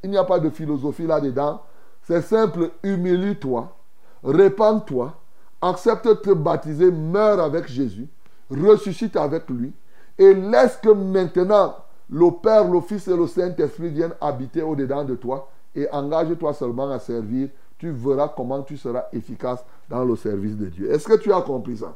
il 0.03 0.09
n'y 0.09 0.17
a 0.17 0.23
pas 0.23 0.39
de 0.39 0.49
philosophie 0.49 1.07
là-dedans. 1.07 1.61
C'est 2.03 2.21
simple, 2.21 2.71
humilie-toi, 2.83 3.75
répands-toi, 4.23 5.13
accepte 5.61 6.07
de 6.07 6.13
te 6.13 6.31
baptiser, 6.31 6.91
meurs 6.91 7.39
avec 7.39 7.67
Jésus, 7.67 8.07
ressuscite 8.49 9.15
avec 9.15 9.49
lui, 9.49 9.73
et 10.17 10.33
laisse 10.33 10.77
que 10.77 10.89
maintenant 10.89 11.75
le 12.09 12.29
Père, 12.31 12.69
le 12.69 12.81
Fils 12.81 13.07
et 13.07 13.15
le 13.17 13.27
Saint-Esprit 13.27 13.89
viennent 13.89 14.13
habiter 14.21 14.61
au-dedans 14.61 15.03
de 15.03 15.15
toi 15.15 15.49
et 15.75 15.89
engage-toi 15.91 16.53
seulement 16.53 16.89
à 16.91 16.99
servir. 16.99 17.49
Tu 17.77 17.89
verras 17.89 18.29
comment 18.29 18.61
tu 18.61 18.77
seras 18.77 19.05
efficace 19.11 19.65
dans 19.89 20.05
le 20.05 20.15
service 20.15 20.55
de 20.55 20.67
Dieu. 20.67 20.91
Est-ce 20.91 21.07
que 21.07 21.17
tu 21.17 21.33
as 21.33 21.41
compris 21.41 21.77
ça? 21.77 21.95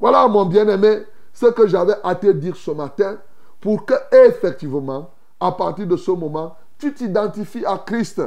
Voilà, 0.00 0.26
mon 0.26 0.46
bien-aimé, 0.46 1.02
ce 1.32 1.46
que 1.46 1.66
j'avais 1.68 1.94
à 2.02 2.14
te 2.14 2.26
dire 2.28 2.56
ce 2.56 2.70
matin 2.72 3.18
pour 3.60 3.84
que, 3.84 3.94
effectivement, 4.26 5.10
à 5.42 5.52
partir 5.52 5.86
de 5.86 5.96
ce 5.96 6.10
moment, 6.10 6.56
tu 6.78 6.92
t'identifies 6.94 7.66
à 7.66 7.82
Christ. 7.84 8.22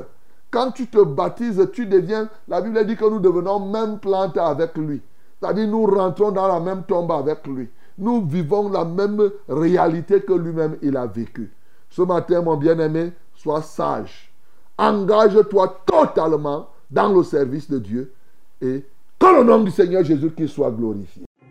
Quand 0.51 0.71
tu 0.71 0.87
te 0.87 1.03
baptises, 1.03 1.69
tu 1.73 1.85
deviens, 1.85 2.29
la 2.47 2.61
Bible 2.61 2.85
dit 2.85 2.95
que 2.95 3.09
nous 3.09 3.19
devenons 3.19 3.59
même 3.59 3.99
plantes 3.99 4.37
avec 4.37 4.77
lui. 4.77 5.01
C'est-à-dire, 5.39 5.67
nous 5.67 5.85
rentrons 5.85 6.31
dans 6.31 6.47
la 6.47 6.59
même 6.59 6.83
tombe 6.83 7.11
avec 7.11 7.45
lui 7.47 7.69
nous 7.97 8.25
vivons 8.25 8.69
la 8.69 8.83
même 8.83 9.29
réalité 9.47 10.21
que 10.21 10.33
lui-même 10.33 10.77
il 10.81 10.97
a 10.97 11.05
vécu. 11.05 11.51
Ce 11.89 12.01
matin, 12.01 12.41
mon 12.41 12.57
bien-aimé, 12.57 13.13
sois 13.35 13.61
sage. 13.61 14.33
Engage-toi 14.77 15.81
totalement 15.85 16.69
dans 16.91 17.13
le 17.13 17.23
service 17.23 17.69
de 17.69 17.79
Dieu 17.79 18.13
et 18.61 18.85
que 19.17 19.25
le 19.25 19.43
nom 19.43 19.63
du 19.63 19.71
Seigneur 19.71 20.03
Jésus-Christ 20.03 20.49
soit 20.49 20.71
glorifié. 20.71 21.23